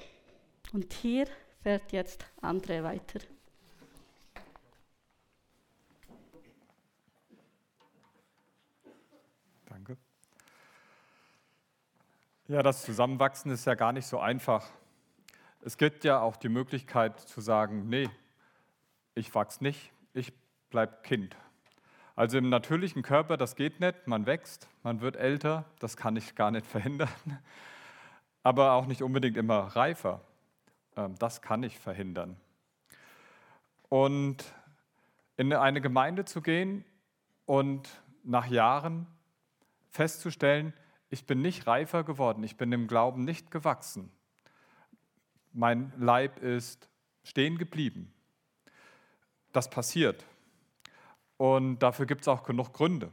[0.74, 1.28] Und hier
[1.62, 3.20] fährt jetzt André weiter.
[9.68, 9.96] Danke.
[12.48, 14.68] Ja, das Zusammenwachsen ist ja gar nicht so einfach.
[15.62, 18.10] Es gibt ja auch die Möglichkeit zu sagen, nee,
[19.14, 20.34] ich wachse nicht, ich
[20.70, 21.36] bleibe Kind.
[22.16, 26.36] Also im natürlichen Körper, das geht nicht, man wächst, man wird älter, das kann ich
[26.36, 27.40] gar nicht verhindern,
[28.44, 30.22] aber auch nicht unbedingt immer reifer.
[30.96, 32.38] Ähm, das kann ich verhindern.
[33.90, 34.44] Und
[35.38, 36.84] in eine Gemeinde zu gehen
[37.46, 37.88] und
[38.24, 39.08] nach Jahren
[39.92, 40.74] festzustellen,
[41.10, 44.12] ich bin nicht reifer geworden, ich bin im Glauben nicht gewachsen.
[45.54, 46.90] Mein Leib ist
[47.24, 48.14] stehen geblieben.
[49.52, 50.26] Das passiert.
[51.38, 53.12] Und dafür gibt es auch genug Gründe.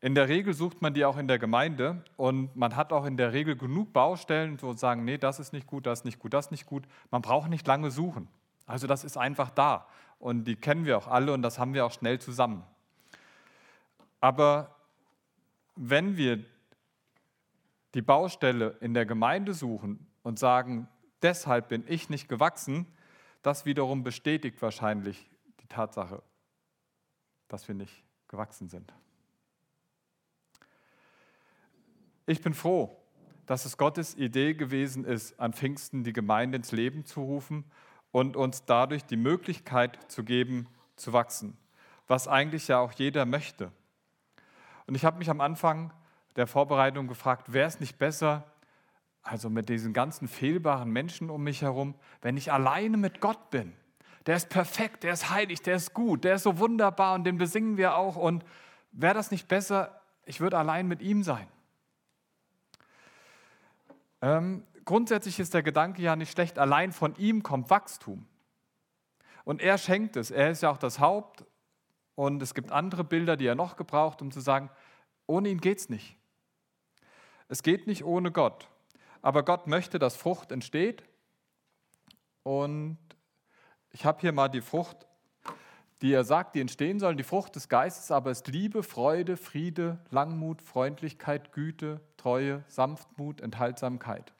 [0.00, 3.16] In der Regel sucht man die auch in der Gemeinde und man hat auch in
[3.16, 6.34] der Regel genug Baustellen, wo sagen, nee, das ist nicht gut, das ist nicht gut,
[6.34, 6.84] das ist nicht gut.
[7.10, 8.28] Man braucht nicht lange suchen.
[8.66, 9.86] Also das ist einfach da
[10.18, 12.62] und die kennen wir auch alle und das haben wir auch schnell zusammen.
[14.20, 14.76] Aber
[15.76, 16.44] wenn wir
[17.94, 20.88] die Baustelle in der Gemeinde suchen und sagen,
[21.22, 22.86] deshalb bin ich nicht gewachsen,
[23.42, 26.22] das wiederum bestätigt wahrscheinlich die Tatsache,
[27.48, 28.92] dass wir nicht gewachsen sind.
[32.26, 32.96] Ich bin froh,
[33.46, 37.64] dass es Gottes Idee gewesen ist, an Pfingsten die Gemeinde ins Leben zu rufen
[38.10, 41.56] und uns dadurch die Möglichkeit zu geben, zu wachsen,
[42.08, 43.70] was eigentlich ja auch jeder möchte.
[44.86, 45.92] Und ich habe mich am Anfang
[46.34, 48.44] der Vorbereitung gefragt, wäre es nicht besser,
[49.22, 53.72] also mit diesen ganzen fehlbaren Menschen um mich herum, wenn ich alleine mit Gott bin?
[54.26, 57.38] Der ist perfekt, der ist heilig, der ist gut, der ist so wunderbar und den
[57.38, 58.16] besingen wir auch.
[58.16, 58.44] Und
[58.90, 61.46] wäre das nicht besser, ich würde allein mit ihm sein?
[64.20, 68.26] Ähm, grundsätzlich ist der Gedanke ja nicht schlecht, allein von ihm kommt Wachstum.
[69.44, 71.44] Und er schenkt es, er ist ja auch das Haupt
[72.16, 74.70] und es gibt andere Bilder, die er noch gebraucht, um zu sagen,
[75.26, 76.16] ohne ihn geht es nicht.
[77.48, 78.68] Es geht nicht ohne Gott.
[79.22, 81.04] Aber Gott möchte, dass Frucht entsteht.
[82.42, 82.98] Und
[83.96, 85.06] ich habe hier mal die Frucht,
[86.02, 87.16] die er sagt, die entstehen sollen.
[87.16, 94.34] Die Frucht des Geistes aber ist Liebe, Freude, Friede, Langmut, Freundlichkeit, Güte, Treue, Sanftmut, Enthaltsamkeit.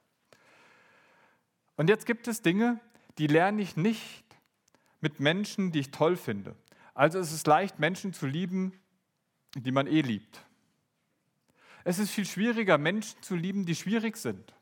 [1.78, 2.78] Und jetzt gibt es Dinge,
[3.16, 4.26] die lerne ich nicht
[5.00, 6.54] mit Menschen, die ich toll finde.
[6.92, 8.78] Also es ist leicht, Menschen zu lieben,
[9.54, 10.44] die man eh liebt.
[11.82, 14.52] Es ist viel schwieriger, Menschen zu lieben, die schwierig sind.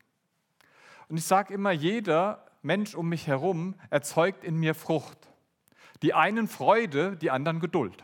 [1.09, 5.29] Und ich sage immer, jeder Mensch um mich herum erzeugt in mir Frucht.
[6.01, 8.03] Die einen Freude, die anderen Geduld.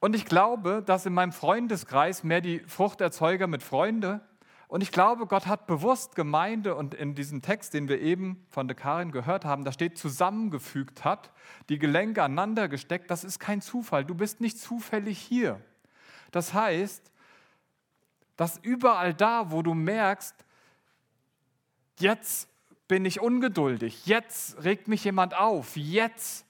[0.00, 4.20] Und ich glaube, dass in meinem Freundeskreis mehr die Fruchterzeuger mit Freunde.
[4.68, 8.68] Und ich glaube, Gott hat bewusst Gemeinde und in diesem Text, den wir eben von
[8.68, 11.32] der Karin gehört haben, da steht zusammengefügt hat,
[11.68, 13.10] die Gelenke aneinander gesteckt.
[13.10, 14.04] Das ist kein Zufall.
[14.04, 15.60] Du bist nicht zufällig hier.
[16.30, 17.10] Das heißt,
[18.36, 20.44] dass überall da, wo du merkst,
[22.00, 22.48] jetzt
[22.88, 26.48] bin ich ungeduldig, jetzt regt mich jemand auf, jetzt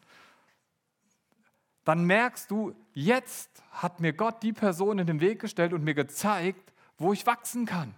[1.88, 5.94] dann merkst du, jetzt hat mir Gott die Person in den Weg gestellt und mir
[5.94, 7.94] gezeigt, wo ich wachsen kann.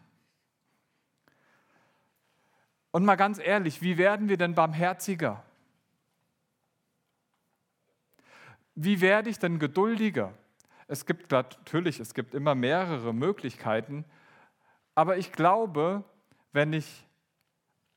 [2.93, 5.43] Und mal ganz ehrlich, wie werden wir denn barmherziger?
[8.77, 10.33] Wie werde ich denn geduldiger?
[10.87, 14.05] Es gibt natürlich, es gibt immer mehrere Möglichkeiten,
[14.95, 16.05] aber ich glaube,
[16.53, 17.07] wenn ich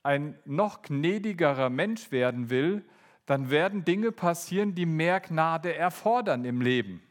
[0.03, 2.85] ein noch gnädigerer Mensch werden will,
[3.25, 7.01] dann werden Dinge passieren, die mehr Gnade erfordern im Leben.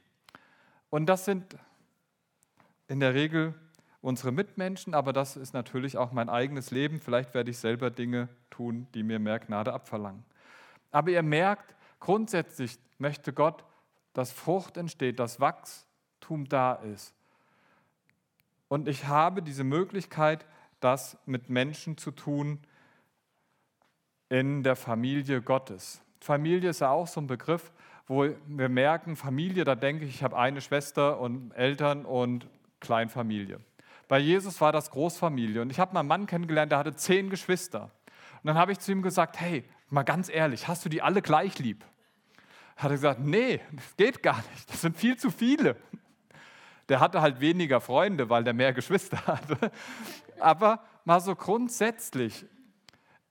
[0.90, 1.56] Und das sind
[2.88, 3.54] in der Regel
[4.02, 7.00] unsere Mitmenschen, aber das ist natürlich auch mein eigenes Leben.
[7.00, 10.24] Vielleicht werde ich selber Dinge tun, die mir mehr Gnade abverlangen.
[10.90, 13.64] Aber ihr merkt, grundsätzlich möchte Gott,
[14.12, 17.14] dass Frucht entsteht, dass Wachstum da ist.
[18.68, 20.44] Und ich habe diese Möglichkeit,
[20.80, 22.58] das mit Menschen zu tun
[24.32, 26.00] in der Familie Gottes.
[26.18, 27.70] Familie ist ja auch so ein Begriff,
[28.06, 32.48] wo wir merken, Familie, da denke ich, ich habe eine Schwester und Eltern und
[32.80, 33.60] Kleinfamilie.
[34.08, 37.28] Bei Jesus war das Großfamilie und ich habe mal einen Mann kennengelernt, der hatte zehn
[37.28, 37.90] Geschwister.
[38.42, 41.20] Und dann habe ich zu ihm gesagt, hey, mal ganz ehrlich, hast du die alle
[41.20, 41.84] gleich lieb?
[42.78, 45.76] Hat er gesagt, nee, das geht gar nicht, das sind viel zu viele.
[46.88, 49.70] Der hatte halt weniger Freunde, weil der mehr Geschwister hatte.
[50.40, 52.46] Aber mal so grundsätzlich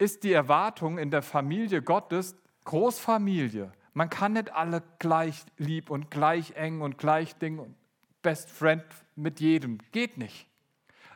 [0.02, 2.36] ist die Erwartung in der Familie Gottes
[2.66, 3.72] Großfamilie.
[3.94, 7.76] Man kann nicht alle gleich lieb und gleich eng und gleich Ding und
[8.24, 8.84] Best Friend
[9.16, 9.78] mit jedem.
[9.92, 10.48] Geht nicht.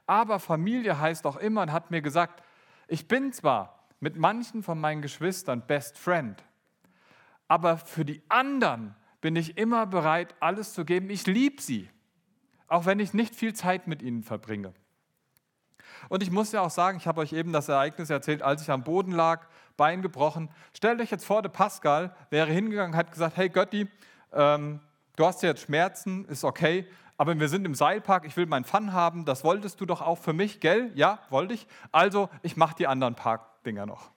[0.05, 2.43] Aber Familie heißt auch immer und hat mir gesagt,
[2.87, 6.43] ich bin zwar mit manchen von meinen Geschwistern Best Friend,
[7.47, 11.09] aber für die anderen bin ich immer bereit, alles zu geben.
[11.09, 11.89] Ich liebe sie,
[12.67, 14.75] auch wenn ich nicht viel Zeit mit ihnen verbringe.
[16.09, 18.71] Und ich muss ja auch sagen, ich habe euch eben das Ereignis erzählt, als ich
[18.71, 20.49] am Boden lag, Bein gebrochen.
[20.73, 23.89] Stellt euch jetzt vor, der Pascal wäre hingegangen hat gesagt, hey Götti,
[24.31, 24.79] ähm,
[25.17, 28.93] du hast jetzt Schmerzen, ist okay, aber wir sind im Seilpark, ich will meinen Fun
[28.93, 30.91] haben, das wolltest du doch auch für mich, gell?
[30.95, 31.67] Ja, wollte ich.
[31.91, 34.11] Also, ich mache die anderen Parkdinger noch.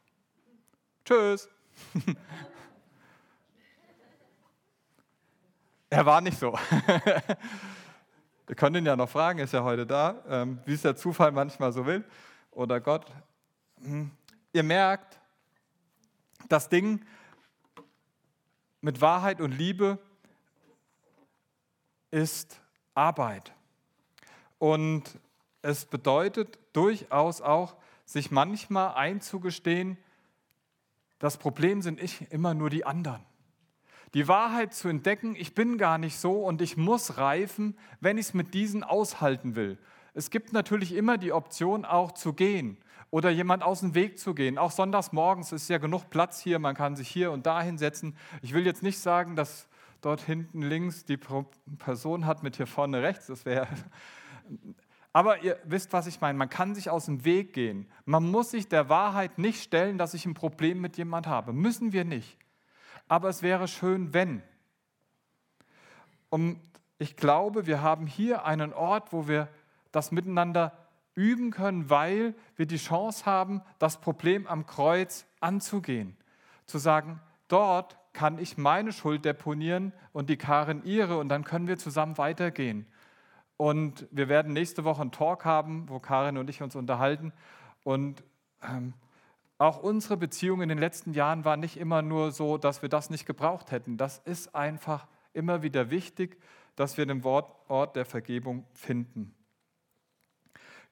[1.04, 1.48] Tschüss.
[5.90, 6.58] er war nicht so.
[8.48, 11.32] Wir können ihn ja noch fragen, ist ja heute da, ähm, wie es der Zufall
[11.32, 12.02] manchmal so will
[12.50, 13.04] oder Gott.
[13.82, 14.10] Hm.
[14.54, 15.20] Ihr merkt,
[16.48, 17.04] das Ding
[18.80, 19.98] mit Wahrheit und Liebe
[22.10, 22.58] ist
[22.94, 23.52] Arbeit.
[24.56, 25.20] Und
[25.60, 27.76] es bedeutet durchaus auch,
[28.06, 29.98] sich manchmal einzugestehen,
[31.18, 33.27] das Problem sind ich immer nur die anderen
[34.14, 38.26] die Wahrheit zu entdecken, ich bin gar nicht so und ich muss reifen, wenn ich
[38.26, 39.78] es mit diesen aushalten will.
[40.14, 42.78] Es gibt natürlich immer die Option, auch zu gehen
[43.10, 44.58] oder jemand aus dem Weg zu gehen.
[44.58, 48.16] Auch sonntags morgens ist ja genug Platz hier, man kann sich hier und da hinsetzen.
[48.42, 49.68] Ich will jetzt nicht sagen, dass
[50.00, 53.68] dort hinten links die Person hat mit hier vorne rechts, das wäre.
[55.12, 56.38] Aber ihr wisst, was ich meine.
[56.38, 57.86] Man kann sich aus dem Weg gehen.
[58.04, 61.52] Man muss sich der Wahrheit nicht stellen, dass ich ein Problem mit jemand habe.
[61.52, 62.38] Müssen wir nicht
[63.08, 64.42] aber es wäre schön, wenn.
[66.30, 66.60] Und
[66.98, 69.48] ich glaube, wir haben hier einen Ort, wo wir
[69.92, 70.72] das miteinander
[71.14, 76.16] üben können, weil wir die Chance haben, das Problem am Kreuz anzugehen.
[76.66, 81.66] Zu sagen, dort kann ich meine Schuld deponieren und die Karin ihre und dann können
[81.66, 82.86] wir zusammen weitergehen.
[83.56, 87.32] Und wir werden nächste Woche einen Talk haben, wo Karin und ich uns unterhalten.
[87.82, 88.22] Und
[88.62, 88.92] ähm,
[89.58, 93.10] auch unsere Beziehung in den letzten Jahren war nicht immer nur so, dass wir das
[93.10, 93.96] nicht gebraucht hätten.
[93.96, 96.40] Das ist einfach immer wieder wichtig,
[96.76, 99.34] dass wir den Ort der Vergebung finden.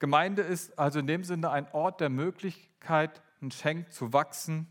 [0.01, 4.67] Gemeinde ist also in dem Sinne ein Ort der Möglichkeit, ein Schenk zu wachsen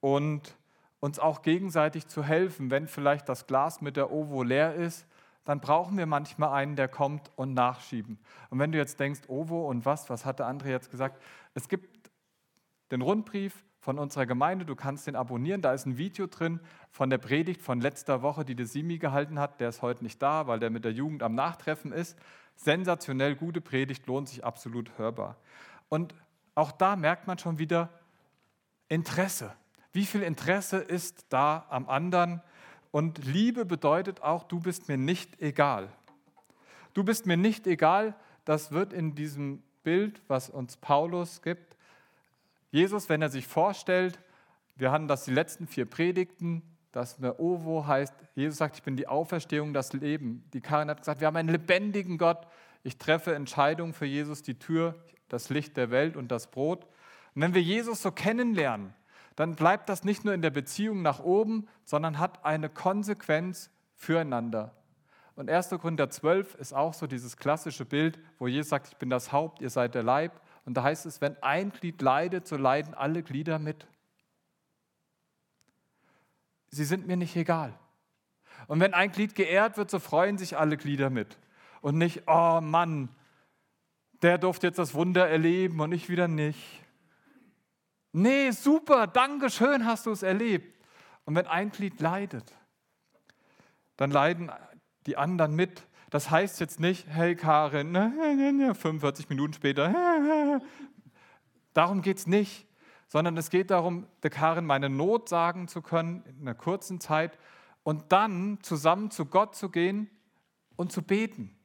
[0.00, 0.56] und
[1.00, 2.70] uns auch gegenseitig zu helfen.
[2.70, 5.06] Wenn vielleicht das Glas mit der Ovo leer ist,
[5.44, 8.18] dann brauchen wir manchmal einen, der kommt und nachschieben.
[8.50, 11.20] Und wenn du jetzt denkst, Ovo und was, was hat der andere jetzt gesagt?
[11.54, 11.91] Es gibt
[12.92, 14.64] den Rundbrief von unserer Gemeinde.
[14.64, 15.62] Du kannst den abonnieren.
[15.62, 19.40] Da ist ein Video drin von der Predigt von letzter Woche, die der Simi gehalten
[19.40, 19.58] hat.
[19.58, 22.16] Der ist heute nicht da, weil der mit der Jugend am Nachtreffen ist.
[22.54, 25.36] Sensationell gute Predigt, lohnt sich absolut hörbar.
[25.88, 26.14] Und
[26.54, 27.88] auch da merkt man schon wieder
[28.88, 29.52] Interesse.
[29.92, 32.42] Wie viel Interesse ist da am anderen?
[32.90, 35.88] Und Liebe bedeutet auch, du bist mir nicht egal.
[36.92, 38.14] Du bist mir nicht egal,
[38.44, 41.76] das wird in diesem Bild, was uns Paulus gibt,
[42.72, 44.18] Jesus, wenn er sich vorstellt,
[44.76, 48.96] wir hatten das die letzten vier Predigten, dass mir Ovo heißt, Jesus sagt, ich bin
[48.96, 50.44] die Auferstehung, das Leben.
[50.54, 52.46] Die Karin hat gesagt, wir haben einen lebendigen Gott.
[52.82, 54.94] Ich treffe Entscheidungen für Jesus, die Tür,
[55.28, 56.84] das Licht der Welt und das Brot.
[57.34, 58.94] Und wenn wir Jesus so kennenlernen,
[59.36, 64.74] dann bleibt das nicht nur in der Beziehung nach oben, sondern hat eine Konsequenz füreinander.
[65.36, 65.70] Und 1.
[65.70, 69.60] Korinther 12 ist auch so dieses klassische Bild, wo Jesus sagt, ich bin das Haupt,
[69.60, 70.40] ihr seid der Leib.
[70.64, 73.86] Und da heißt es, wenn ein Glied leidet, so leiden alle Glieder mit.
[76.68, 77.78] Sie sind mir nicht egal.
[78.68, 81.36] Und wenn ein Glied geehrt wird, so freuen sich alle Glieder mit.
[81.80, 83.08] Und nicht, oh Mann,
[84.22, 86.80] der durfte jetzt das Wunder erleben und ich wieder nicht.
[88.12, 90.80] Nee, super, danke schön, hast du es erlebt.
[91.24, 92.54] Und wenn ein Glied leidet,
[93.96, 94.50] dann leiden
[95.06, 95.82] die anderen mit.
[96.12, 97.94] Das heißt jetzt nicht, hey Karin,
[98.74, 100.60] 45 Minuten später,
[101.72, 102.66] darum geht es nicht,
[103.08, 107.38] sondern es geht darum, der Karin meine Not sagen zu können in einer kurzen Zeit
[107.82, 110.10] und dann zusammen zu Gott zu gehen
[110.76, 111.56] und zu beten.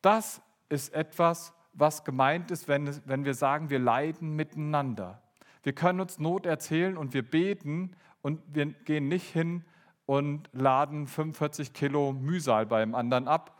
[0.00, 5.22] Das ist etwas, was gemeint ist, wenn, wenn wir sagen, wir leiden miteinander.
[5.62, 9.64] Wir können uns Not erzählen und wir beten und wir gehen nicht hin
[10.12, 13.58] und laden 45 Kilo Mühsal beim anderen ab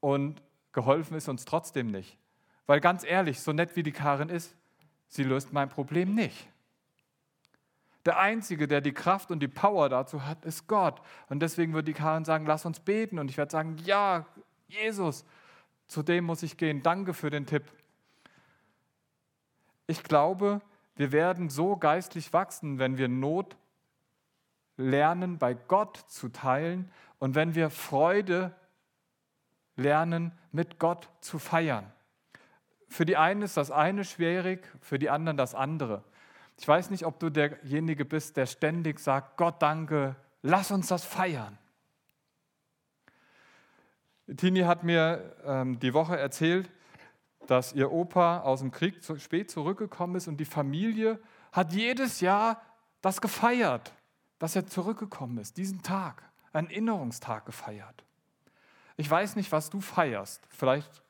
[0.00, 2.18] und geholfen ist uns trotzdem nicht.
[2.66, 4.54] Weil ganz ehrlich, so nett wie die Karin ist,
[5.08, 6.50] sie löst mein Problem nicht.
[8.04, 11.00] Der Einzige, der die Kraft und die Power dazu hat, ist Gott.
[11.30, 13.18] Und deswegen würde die Karin sagen, lass uns beten.
[13.18, 14.26] Und ich werde sagen, ja,
[14.68, 15.24] Jesus,
[15.86, 16.82] zu dem muss ich gehen.
[16.82, 17.64] Danke für den Tipp.
[19.86, 20.60] Ich glaube,
[20.96, 23.56] wir werden so geistlich wachsen, wenn wir Not
[24.80, 28.54] lernen, bei Gott zu teilen und wenn wir Freude
[29.76, 31.92] lernen, mit Gott zu feiern.
[32.88, 36.02] Für die einen ist das eine schwierig, für die anderen das andere.
[36.58, 41.04] Ich weiß nicht, ob du derjenige bist, der ständig sagt, Gott danke, lass uns das
[41.04, 41.56] feiern.
[44.36, 46.70] Tini hat mir ähm, die Woche erzählt,
[47.46, 51.18] dass ihr Opa aus dem Krieg zu, spät zurückgekommen ist und die Familie
[51.52, 52.62] hat jedes Jahr
[53.00, 53.92] das gefeiert,
[54.40, 58.04] dass er zurückgekommen ist, diesen Tag, einen Erinnerungstag gefeiert.
[58.96, 61.04] Ich weiß nicht, was du feierst, vielleicht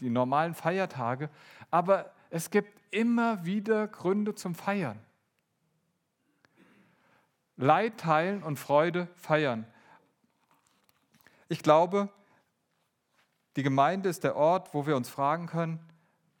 [0.00, 1.30] die normalen Feiertage,
[1.70, 4.98] aber es gibt immer wieder Gründe zum Feiern.
[7.56, 9.66] Leid teilen und Freude feiern.
[11.48, 12.08] Ich glaube,
[13.56, 15.80] die Gemeinde ist der Ort, wo wir uns fragen können,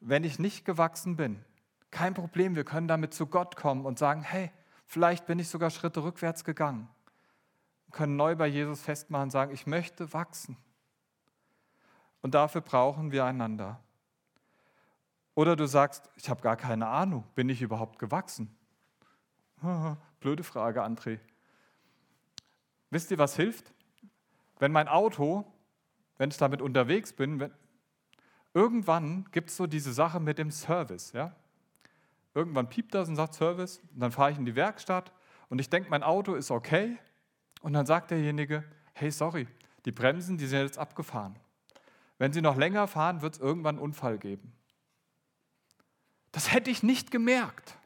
[0.00, 1.44] wenn ich nicht gewachsen bin,
[1.90, 4.50] kein Problem, wir können damit zu Gott kommen und sagen, hey,
[4.88, 6.88] vielleicht bin ich sogar Schritte rückwärts gegangen.
[7.86, 10.56] Wir können neu bei Jesus festmachen und sagen, ich möchte wachsen.
[12.20, 13.78] Und dafür brauchen wir einander.
[15.36, 18.52] Oder du sagst, ich habe gar keine Ahnung, bin ich überhaupt gewachsen?
[20.18, 21.20] Blöde Frage, André.
[22.90, 23.72] Wisst ihr, was hilft?
[24.58, 25.46] Wenn mein Auto
[26.18, 27.52] wenn ich damit unterwegs bin, wenn,
[28.52, 31.12] irgendwann gibt es so diese Sache mit dem Service.
[31.12, 31.34] Ja?
[32.38, 35.10] Irgendwann piept das und sagt Service, und dann fahre ich in die Werkstatt
[35.48, 36.96] und ich denke, mein Auto ist okay.
[37.62, 38.62] Und dann sagt derjenige,
[38.94, 39.48] hey, sorry,
[39.84, 41.34] die Bremsen, die sind jetzt abgefahren.
[42.16, 44.52] Wenn Sie noch länger fahren, wird es irgendwann einen Unfall geben.
[46.30, 47.76] Das hätte ich nicht gemerkt.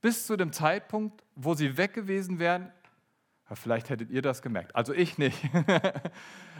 [0.00, 2.72] Bis zu dem Zeitpunkt, wo Sie weg gewesen wären,
[3.52, 4.74] vielleicht hättet ihr das gemerkt.
[4.74, 5.38] Also ich nicht.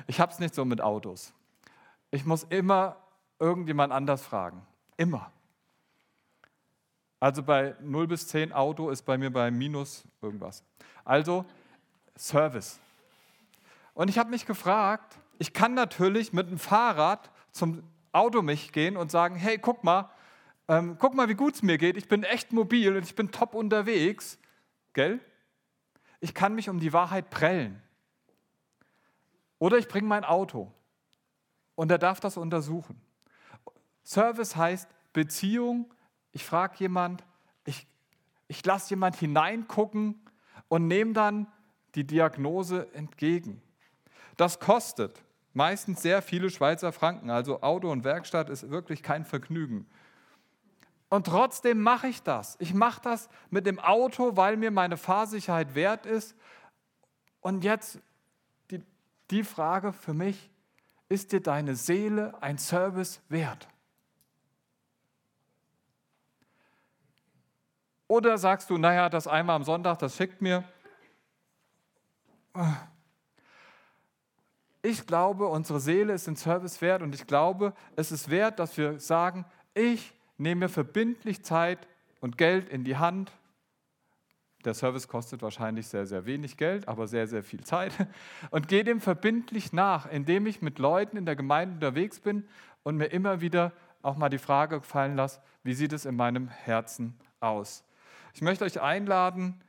[0.09, 1.33] Ich habe es nicht so mit Autos.
[2.11, 2.97] Ich muss immer
[3.39, 4.67] irgendjemand anders fragen.
[4.97, 5.31] Immer.
[7.23, 10.65] Also bei 0 bis 10 Auto ist bei mir bei minus irgendwas.
[11.05, 11.45] Also
[12.19, 12.81] Service.
[13.95, 18.97] Und ich habe mich gefragt, ich kann natürlich mit dem Fahrrad zum Auto mich gehen
[18.97, 20.11] und sagen, hey, guck mal,
[20.67, 21.97] ähm, guck mal, wie gut es mir geht.
[21.97, 24.37] Ich bin echt mobil und ich bin top unterwegs.
[24.93, 25.21] Gell?
[26.19, 27.81] Ich kann mich um die Wahrheit prellen.
[29.61, 30.73] Oder ich bringe mein Auto
[31.77, 33.01] und er darf das untersuchen.
[34.03, 35.89] Service heißt Beziehung.
[36.33, 37.25] Ich frage jemand,
[37.65, 37.87] ich,
[38.49, 40.21] ich lasse jemand hineingucken
[40.69, 41.47] und nehme dann
[41.95, 43.63] die Diagnose entgegen.
[44.37, 45.23] Das kostet
[45.53, 47.31] meistens sehr viele Schweizer Franken.
[47.31, 49.87] Also Auto und Werkstatt ist wirklich kein Vergnügen.
[51.11, 52.57] Und trotzdem mache ich das.
[52.59, 56.35] Ich mache das mit dem Auto, weil mir meine Fahrsicherheit wert ist.
[57.43, 58.01] Und jetzt
[59.31, 60.51] die Frage für mich,
[61.09, 63.69] ist dir deine Seele ein Service wert?
[68.13, 70.65] Oder sagst du, naja, das einmal am Sonntag, das schickt mir.
[74.83, 78.77] Ich glaube, unsere Seele ist ein Service wert und ich glaube, es ist wert, dass
[78.77, 81.89] wir sagen, ich nehme verbindlich Zeit
[82.21, 83.33] und Geld in die Hand
[84.67, 87.93] der Service kostet wahrscheinlich sehr, sehr wenig Geld, aber sehr, sehr viel Zeit.
[88.51, 92.47] Und gehe dem verbindlich nach, indem ich mit Leuten in der Gemeinde unterwegs bin
[92.85, 96.47] und mir immer wieder auch mal die Frage fallen lasse, wie sieht es in meinem
[96.47, 97.83] Herzen aus?
[98.35, 99.61] Ich möchte euch einladen,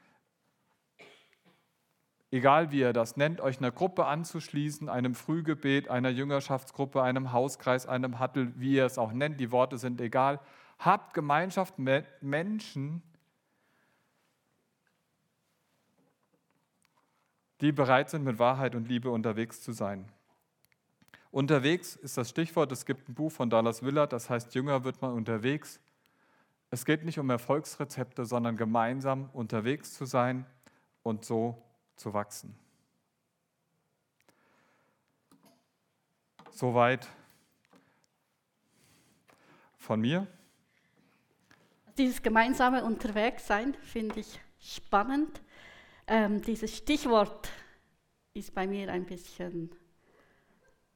[2.32, 7.86] egal wie ihr das nennt, euch einer Gruppe anzuschließen, einem Frühgebet, einer Jüngerschaftsgruppe, einem Hauskreis,
[7.86, 10.40] einem Hattel, wie ihr es auch nennt, die Worte sind egal.
[10.80, 13.04] Habt Gemeinschaft mit Menschen,
[17.62, 20.10] die bereit sind, mit Wahrheit und Liebe unterwegs zu sein.
[21.32, 25.02] Unterwegs ist das Stichwort, es gibt ein Buch von Dallas Willard, das heißt, Jünger wird
[25.02, 25.80] man unterwegs.
[26.74, 30.44] Es geht nicht um Erfolgsrezepte, sondern gemeinsam unterwegs zu sein
[31.04, 31.62] und so
[31.96, 32.58] zu wachsen.
[36.50, 37.08] Soweit
[39.78, 40.26] von mir.
[41.96, 45.44] dieses gemeinsame Unterwegssein finde ich spannend.
[46.08, 47.52] Ähm, dieses Stichwort
[48.34, 49.70] ist bei mir ein bisschen,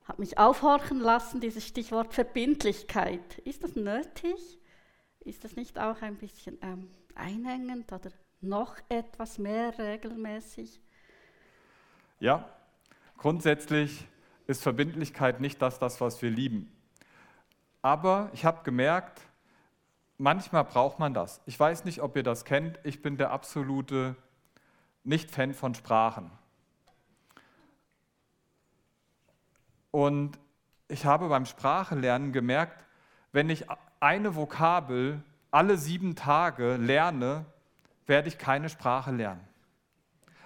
[0.05, 3.37] hat mich aufhorchen lassen, dieses Stichwort Verbindlichkeit.
[3.45, 4.57] Ist das nötig?
[5.27, 10.79] Ist das nicht auch ein bisschen ähm, einengend oder noch etwas mehr regelmäßig?
[12.21, 12.49] Ja,
[13.17, 14.07] grundsätzlich
[14.47, 16.71] ist Verbindlichkeit nicht das, das was wir lieben.
[17.81, 19.21] Aber ich habe gemerkt,
[20.17, 21.41] manchmal braucht man das.
[21.45, 22.79] Ich weiß nicht, ob ihr das kennt.
[22.85, 24.15] Ich bin der absolute
[25.03, 26.31] Nicht-Fan von Sprachen.
[29.91, 30.39] Und
[30.87, 32.85] ich habe beim Sprachelernen gemerkt,
[33.33, 33.65] wenn ich
[33.99, 35.21] eine Vokabel
[35.51, 37.45] alle sieben Tage lerne,
[38.05, 39.41] werde ich keine Sprache lernen.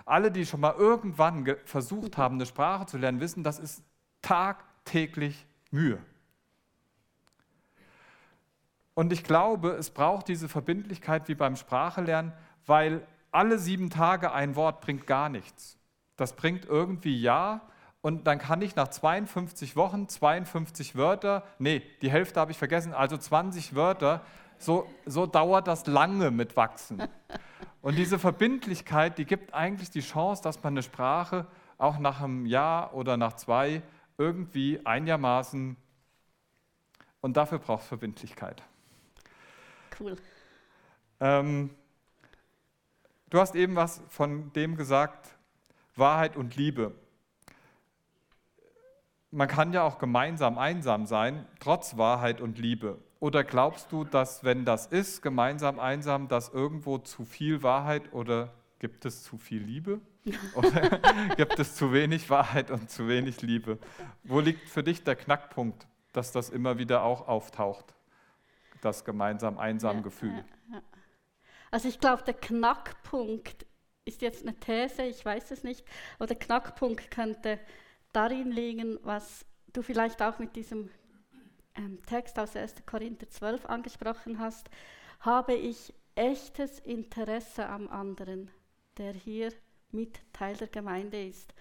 [0.05, 3.83] Alle, die schon mal irgendwann versucht haben, eine Sprache zu lernen, wissen, das ist
[4.21, 5.99] tagtäglich Mühe.
[8.93, 12.33] Und ich glaube, es braucht diese Verbindlichkeit wie beim Sprachelernen,
[12.65, 15.77] weil alle sieben Tage ein Wort bringt gar nichts.
[16.17, 17.61] Das bringt irgendwie ja
[18.01, 22.93] und dann kann ich nach 52 Wochen 52 Wörter, nee, die Hälfte habe ich vergessen,
[22.93, 24.21] also 20 Wörter,
[24.57, 27.01] so, so dauert das lange mit Wachsen.
[27.81, 31.47] Und diese Verbindlichkeit, die gibt eigentlich die Chance, dass man eine Sprache
[31.77, 33.81] auch nach einem Jahr oder nach zwei
[34.17, 35.75] irgendwie einigermaßen
[37.21, 38.61] und dafür braucht es Verbindlichkeit.
[39.99, 40.15] Cool.
[41.19, 41.69] Ähm,
[43.29, 45.29] du hast eben was von dem gesagt,
[45.95, 46.93] Wahrheit und Liebe.
[49.31, 52.99] Man kann ja auch gemeinsam einsam sein, trotz Wahrheit und Liebe.
[53.21, 58.53] Oder glaubst du, dass wenn das ist, gemeinsam einsam, dass irgendwo zu viel Wahrheit oder
[58.79, 60.01] gibt es zu viel Liebe?
[60.55, 60.99] Oder
[61.35, 63.79] gibt es zu wenig Wahrheit und zu wenig Liebe?
[64.23, 67.95] Wo liegt für dich der Knackpunkt, dass das immer wieder auch auftaucht,
[68.81, 70.45] das gemeinsam einsam ja, Gefühl?
[70.69, 70.81] Ja, ja.
[71.71, 73.65] Also ich glaube, der Knackpunkt
[74.05, 75.85] ist jetzt eine These, ich weiß es nicht,
[76.17, 77.59] aber der Knackpunkt könnte
[78.13, 80.89] darin liegen, was du vielleicht auch mit diesem
[81.75, 82.85] ähm, Text aus 1.
[82.85, 84.69] Korinther 12 angesprochen hast,
[85.19, 88.51] habe ich echtes Interesse am anderen,
[88.97, 89.53] der hier
[89.91, 91.53] mit Teil der Gemeinde ist.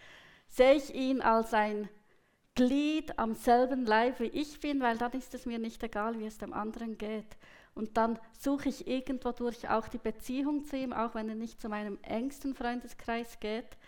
[0.48, 1.88] Sehe ich ihn als ein
[2.56, 6.26] Glied am selben Leib wie ich bin, weil dann ist es mir nicht egal, wie
[6.26, 7.36] es dem anderen geht.
[7.74, 11.60] Und dann suche ich irgendwo durch auch die Beziehung zu ihm, auch wenn er nicht
[11.60, 13.78] zu meinem engsten Freundeskreis geht,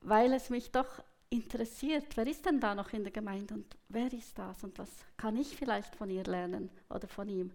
[0.00, 4.12] weil es mich doch interessiert, wer ist denn da noch in der Gemeinde und wer
[4.12, 7.50] ist das und was kann ich vielleicht von ihr lernen oder von ihm.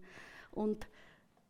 [0.50, 0.86] Und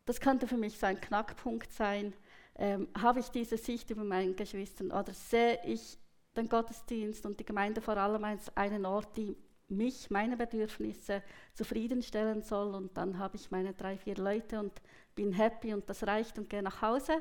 [0.05, 2.13] das könnte für mich so ein Knackpunkt sein.
[2.55, 5.97] Ähm, habe ich diese Sicht über meinen Geschwistern oder sehe ich
[6.35, 9.35] den Gottesdienst und die Gemeinde vor allem als einen Ort, die
[9.67, 11.23] mich, meine Bedürfnisse
[11.53, 14.73] zufriedenstellen soll und dann habe ich meine drei, vier Leute und
[15.15, 17.13] bin happy und das reicht und gehe nach Hause,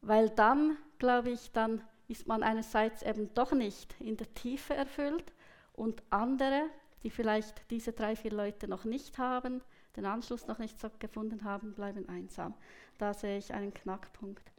[0.00, 5.32] weil dann, glaube ich, dann ist man einerseits eben doch nicht in der Tiefe erfüllt
[5.72, 6.68] und andere,
[7.02, 9.62] die vielleicht diese drei, vier Leute noch nicht haben,
[9.96, 12.54] den Anschluss noch nicht so gefunden haben, bleiben einsam.
[12.98, 14.52] Da sehe ich einen Knackpunkt.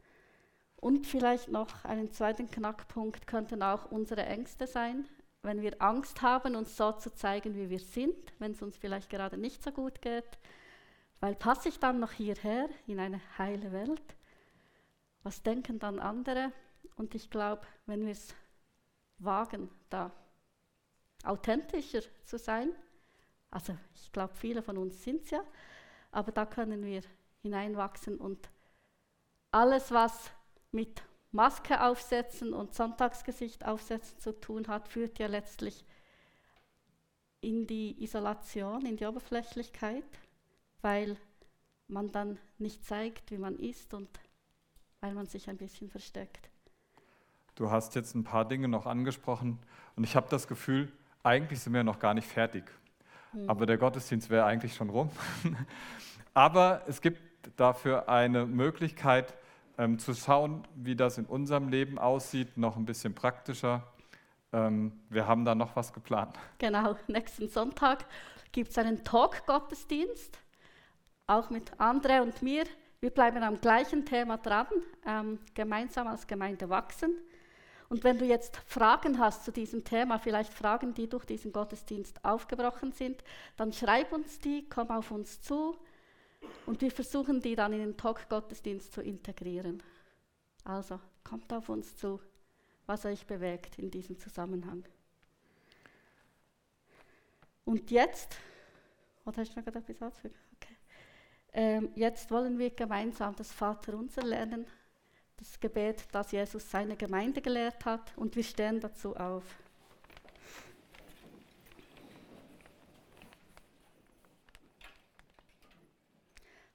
[0.76, 5.08] Und vielleicht noch einen zweiten Knackpunkt könnten auch unsere Ängste sein,
[5.42, 9.10] wenn wir Angst haben, uns so zu zeigen, wie wir sind, wenn es uns vielleicht
[9.10, 10.38] gerade nicht so gut geht.
[11.20, 14.16] Weil passe ich dann noch hierher in eine heile Welt?
[15.22, 16.52] Was denken dann andere?
[16.96, 18.34] Und ich glaube, wenn wir es
[19.18, 20.10] wagen, da
[21.22, 22.72] authentischer zu sein,
[23.50, 25.44] also ich glaube, viele von uns sind es ja,
[26.10, 27.02] aber da können wir
[27.42, 28.48] hineinwachsen und
[29.50, 30.30] alles, was
[30.72, 35.84] mit Maske aufsetzen und Sonntagsgesicht aufsetzen zu tun hat, führt ja letztlich
[37.40, 40.04] in die Isolation, in die Oberflächlichkeit,
[40.80, 41.16] weil
[41.88, 44.08] man dann nicht zeigt, wie man ist und
[45.00, 46.50] weil man sich ein bisschen versteckt.
[47.56, 49.58] Du hast jetzt ein paar Dinge noch angesprochen
[49.96, 50.92] und ich habe das Gefühl,
[51.22, 52.64] eigentlich sind wir noch gar nicht fertig.
[53.32, 53.48] Mhm.
[53.48, 55.10] Aber der Gottesdienst wäre eigentlich schon rum.
[56.34, 57.18] Aber es gibt
[57.56, 59.34] dafür eine Möglichkeit
[59.78, 63.82] ähm, zu schauen, wie das in unserem Leben aussieht, noch ein bisschen praktischer.
[64.52, 66.38] Ähm, wir haben da noch was geplant.
[66.58, 68.04] Genau, nächsten Sonntag
[68.52, 70.38] gibt es einen Talk-Gottesdienst,
[71.26, 72.64] auch mit Andre und mir.
[73.00, 74.66] Wir bleiben am gleichen Thema dran,
[75.06, 77.16] ähm, gemeinsam als Gemeinde wachsen.
[77.88, 82.24] Und wenn du jetzt Fragen hast zu diesem Thema, vielleicht Fragen, die durch diesen Gottesdienst
[82.24, 83.22] aufgebrochen sind,
[83.56, 85.76] dann schreib uns die, komm auf uns zu
[86.66, 89.82] und wir versuchen die dann in den Talk-Gottesdienst zu integrieren.
[90.64, 92.20] Also kommt auf uns zu,
[92.86, 94.84] was euch bewegt in diesem Zusammenhang.
[97.64, 98.36] Und jetzt,
[99.24, 100.14] oder hast du noch etwas?
[100.18, 100.76] Okay.
[101.52, 104.66] Ähm, jetzt wollen wir gemeinsam das Vaterunser lernen,
[105.36, 109.44] das Gebet, das Jesus seine Gemeinde gelehrt hat, und wir stehen dazu auf.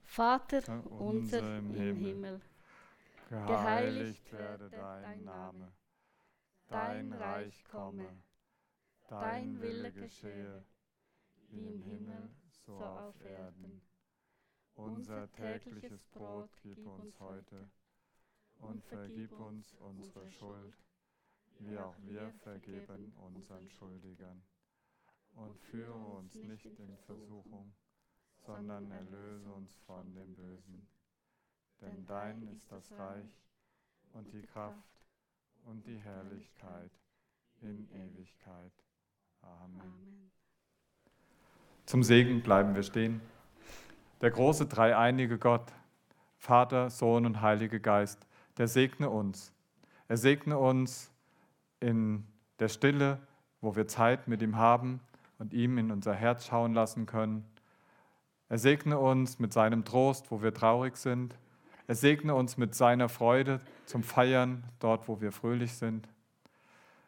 [0.04, 2.42] Vater unser im Himmel,
[3.30, 5.72] geheiligt werde dein Name,
[6.68, 8.22] dein Reich komme,
[9.08, 10.66] dein Wille geschehe,
[11.48, 12.30] wie im Himmel,
[12.66, 13.82] so auf Erden.
[14.74, 17.70] Unser tägliches Brot gib uns heute
[18.62, 20.76] und vergib uns unsere Schuld,
[21.60, 24.42] wie auch wir vergeben unseren Schuldigern.
[25.34, 27.74] Und führe uns nicht in Versuchung,
[28.46, 30.88] sondern erlöse uns von dem Bösen.
[31.80, 33.42] Denn dein ist das Reich
[34.14, 34.92] und die Kraft
[35.66, 36.92] und die Herrlichkeit
[37.62, 38.74] in Ewigkeit.
[39.42, 40.32] Amen.
[41.86, 43.22] Zum Segen bleiben wir stehen.
[44.22, 45.72] Der große dreieinige Gott,
[46.38, 48.28] Vater, Sohn und Heiliger Geist,
[48.62, 49.52] der segne uns.
[50.08, 51.12] Er segne uns
[51.80, 52.28] in
[52.60, 53.18] der Stille,
[53.60, 55.00] wo wir Zeit mit ihm haben
[55.40, 57.44] und ihm in unser Herz schauen lassen können.
[58.50, 61.40] Er segne uns mit seinem Trost, wo wir traurig sind.
[61.88, 66.08] Er segne uns mit seiner Freude zum Feiern, dort, wo wir fröhlich sind.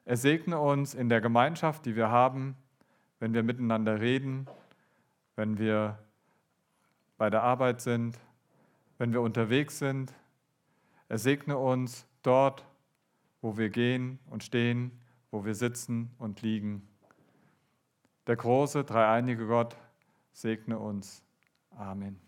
[0.05, 2.55] Er segne uns in der Gemeinschaft, die wir haben,
[3.19, 4.47] wenn wir miteinander reden,
[5.35, 5.99] wenn wir
[7.19, 8.17] bei der Arbeit sind,
[8.97, 10.15] wenn wir unterwegs sind.
[11.13, 12.65] Er segne uns dort,
[13.39, 14.99] wo wir gehen und stehen,
[15.29, 16.87] wo wir sitzen und liegen.
[18.25, 19.77] Der große, dreieinige Gott
[20.31, 21.21] segne uns.
[21.69, 22.19] Amen.